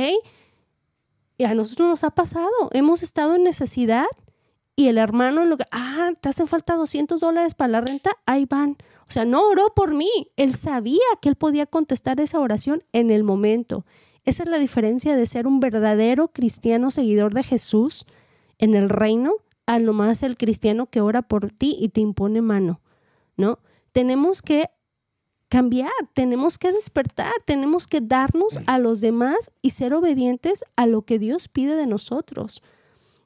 [1.38, 2.50] Y a nosotros nos ha pasado.
[2.72, 4.06] Hemos estado en necesidad
[4.76, 8.12] y el hermano, en lo que, ah, te hacen falta 200 dólares para la renta,
[8.26, 8.78] ahí van.
[9.08, 10.10] O sea, no oró por mí.
[10.36, 13.86] Él sabía que él podía contestar esa oración en el momento.
[14.24, 18.06] Esa es la diferencia de ser un verdadero cristiano seguidor de Jesús
[18.58, 19.36] en el reino
[19.68, 22.82] a lo más el cristiano que ora por ti y te impone mano,
[23.36, 23.60] ¿no?
[23.91, 24.70] Tenemos que
[25.49, 31.03] cambiar, tenemos que despertar, tenemos que darnos a los demás y ser obedientes a lo
[31.03, 32.62] que Dios pide de nosotros.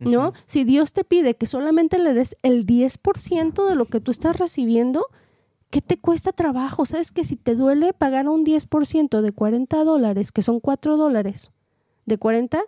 [0.02, 0.32] ¿No?
[0.46, 4.40] Si Dios te pide que solamente le des el 10% de lo que tú estás
[4.40, 5.08] recibiendo,
[5.70, 6.86] ¿qué te cuesta trabajo?
[6.86, 11.52] ¿Sabes que si te duele pagar un 10% de 40 dólares, que son 4 dólares,
[12.06, 12.62] de 40,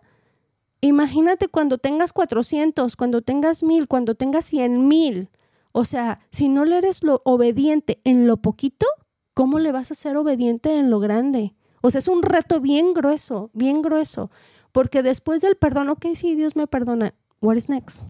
[0.82, 5.30] imagínate cuando tengas 400, cuando tengas 1000, cuando tengas 100 mil.
[5.72, 8.86] O sea, si no le eres lo obediente en lo poquito,
[9.34, 11.56] ¿cómo le vas a ser obediente en lo grande?
[11.82, 14.30] O sea, es un reto bien grueso, bien grueso.
[14.72, 17.16] Porque después del perdón, ok, sí, Dios me perdona.
[17.42, 18.06] What is next?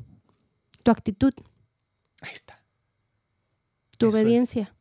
[0.84, 1.34] Tu actitud,
[2.22, 2.64] Ahí está.
[3.98, 4.81] tu Eso es.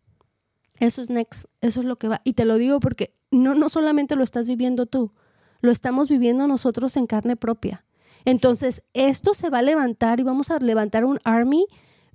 [0.81, 2.21] Eso es next, eso es lo que va.
[2.25, 5.13] Y te lo digo porque no, no solamente lo estás viviendo tú,
[5.61, 7.85] lo estamos viviendo nosotros en carne propia.
[8.25, 11.67] Entonces, esto se va a levantar y vamos a levantar un army,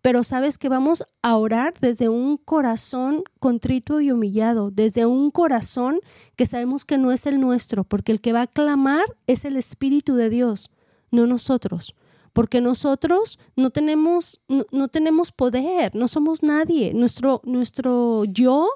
[0.01, 5.99] pero sabes que vamos a orar desde un corazón contrito y humillado, desde un corazón
[6.35, 9.57] que sabemos que no es el nuestro, porque el que va a clamar es el
[9.57, 10.69] Espíritu de Dios,
[11.11, 11.95] no nosotros.
[12.35, 16.93] Porque nosotros no tenemos, no, tenemos poder, no somos nadie.
[16.93, 18.67] Nuestro, nuestro yo,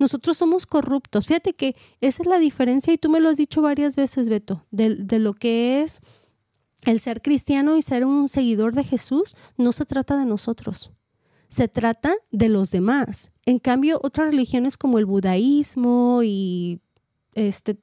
[0.00, 1.28] nosotros somos corruptos.
[1.28, 4.66] Fíjate que esa es la diferencia y tú me lo has dicho varias veces, Beto,
[4.72, 6.00] de, de lo que es
[6.82, 9.36] el ser cristiano y ser un seguidor de Jesús.
[9.56, 10.90] No se trata de nosotros,
[11.46, 13.30] se trata de los demás.
[13.46, 16.80] En cambio, otras religiones como el budaísmo y
[17.34, 17.78] este,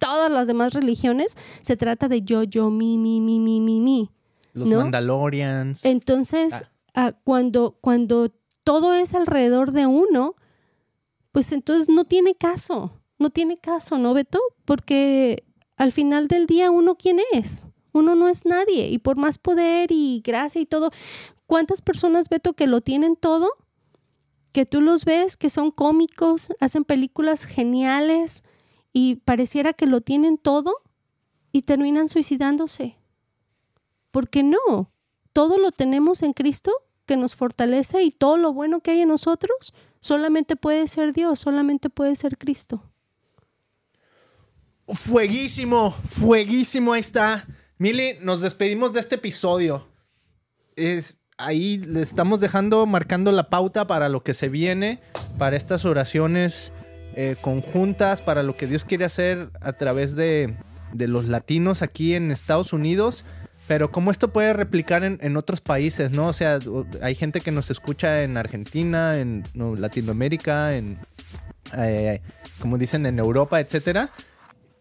[0.00, 4.10] todas las demás religiones, se trata de yo, yo, mi, mi, mi, mi, mi, mi.
[4.52, 4.78] Los ¿No?
[4.78, 5.84] Mandalorians.
[5.84, 6.68] Entonces, Ah.
[6.94, 8.32] ah, cuando, cuando
[8.64, 10.34] todo es alrededor de uno,
[11.32, 14.40] pues entonces no tiene caso, no tiene caso, ¿no, Beto?
[14.64, 15.44] Porque
[15.76, 19.90] al final del día uno quién es, uno no es nadie y por más poder
[19.90, 20.90] y gracia y todo,
[21.46, 23.50] ¿cuántas personas, Beto, que lo tienen todo?
[24.52, 28.44] Que tú los ves, que son cómicos, hacen películas geniales
[28.92, 30.74] y pareciera que lo tienen todo
[31.52, 32.96] y terminan suicidándose.
[34.12, 34.92] ¿Por qué no?
[35.32, 36.72] Todo lo tenemos en Cristo
[37.06, 41.40] que nos fortalece y todo lo bueno que hay en nosotros solamente puede ser Dios,
[41.40, 42.82] solamente puede ser Cristo.
[44.86, 47.46] Fueguísimo, fueguísimo, ahí está.
[47.78, 49.88] Mili, nos despedimos de este episodio.
[50.76, 55.00] Es, ahí le estamos dejando, marcando la pauta para lo que se viene,
[55.38, 56.72] para estas oraciones
[57.14, 60.56] eh, conjuntas, para lo que Dios quiere hacer a través de,
[60.92, 63.24] de los latinos aquí en Estados Unidos.
[63.68, 66.28] Pero cómo esto puede replicar en, en otros países, ¿no?
[66.28, 66.58] O sea,
[67.00, 70.98] hay gente que nos escucha en Argentina, en no, Latinoamérica, en,
[71.76, 72.20] eh,
[72.60, 74.10] como dicen, en Europa, etcétera.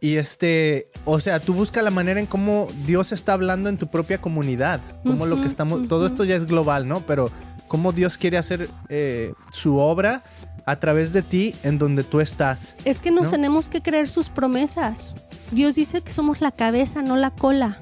[0.04, 3.88] Y este, o sea, tú busca la manera en cómo Dios está hablando en tu
[3.88, 4.82] propia comunidad.
[5.06, 7.02] Cómo lo que estamos, todo esto ya es global, ¿no?
[7.02, 7.30] Pero
[7.68, 10.24] cómo Dios quiere hacer eh, su obra
[10.66, 12.76] a través de ti en donde tú estás.
[12.84, 13.30] Es que nos ¿No?
[13.30, 15.14] tenemos que creer sus promesas.
[15.52, 17.80] Dios dice que somos la cabeza, no la cola,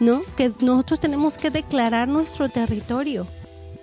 [0.00, 0.22] ¿no?
[0.36, 3.26] Que nosotros tenemos que declarar nuestro territorio.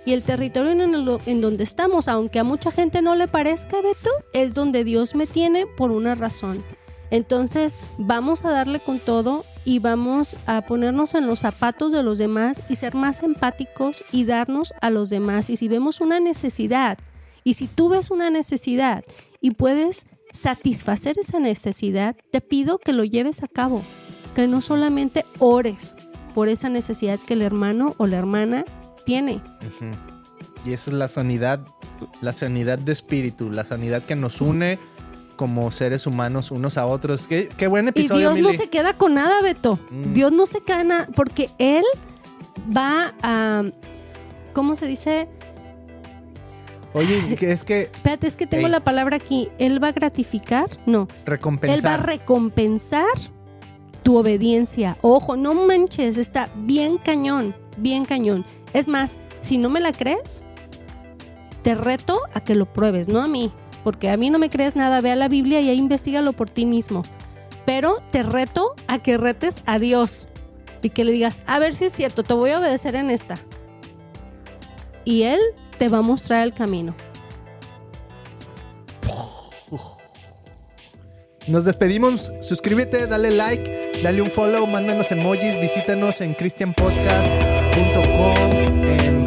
[0.04, 4.10] Y el territorio en, en donde estamos, aunque a mucha gente no le parezca, Beto,
[4.32, 6.64] es donde Dios me tiene por una razón.
[7.10, 12.18] Entonces, vamos a darle con todo y vamos a ponernos en los zapatos de los
[12.18, 15.50] demás y ser más empáticos y darnos a los demás.
[15.50, 16.98] Y si vemos una necesidad,
[17.44, 19.04] y si tú ves una necesidad
[19.40, 23.82] y puedes satisfacer esa necesidad, te pido que lo lleves a cabo,
[24.34, 25.96] que no solamente ores
[26.34, 28.64] por esa necesidad que el hermano o la hermana
[29.04, 29.40] tiene.
[30.64, 31.60] Y esa es la sanidad,
[32.20, 34.78] la sanidad de espíritu, la sanidad que nos une
[35.36, 37.26] como seres humanos unos a otros.
[37.26, 39.78] Qué, qué buen Y episodio, Dios no se queda con nada, Beto.
[39.90, 40.12] Mm.
[40.12, 41.84] Dios no se queda nada, porque Él
[42.76, 43.64] va a...
[44.52, 45.28] ¿cómo se dice?
[46.92, 48.72] Oye, que es que Espérate, es que tengo Ey.
[48.72, 49.48] la palabra aquí.
[49.58, 51.08] Él va a gratificar, no.
[51.24, 52.06] Él va a recompensar.
[52.06, 53.06] recompensar
[54.02, 54.96] tu obediencia.
[55.02, 58.44] Ojo, no manches, está bien cañón, bien cañón.
[58.72, 60.44] Es más, si no me la crees,
[61.62, 63.52] te reto a que lo pruebes, no a mí,
[63.84, 66.50] porque a mí no me crees nada, ve a la Biblia y ahí investigalo por
[66.50, 67.02] ti mismo.
[67.66, 70.28] Pero te reto a que retes a Dios
[70.82, 73.36] y que le digas, a ver si es cierto, te voy a obedecer en esta.
[75.04, 75.40] Y Él
[75.78, 76.94] te va a mostrar el camino.
[81.46, 82.30] Nos despedimos.
[82.42, 89.19] Suscríbete, dale like, dale un follow, mándanos emojis, visítanos en christianpodcast.com,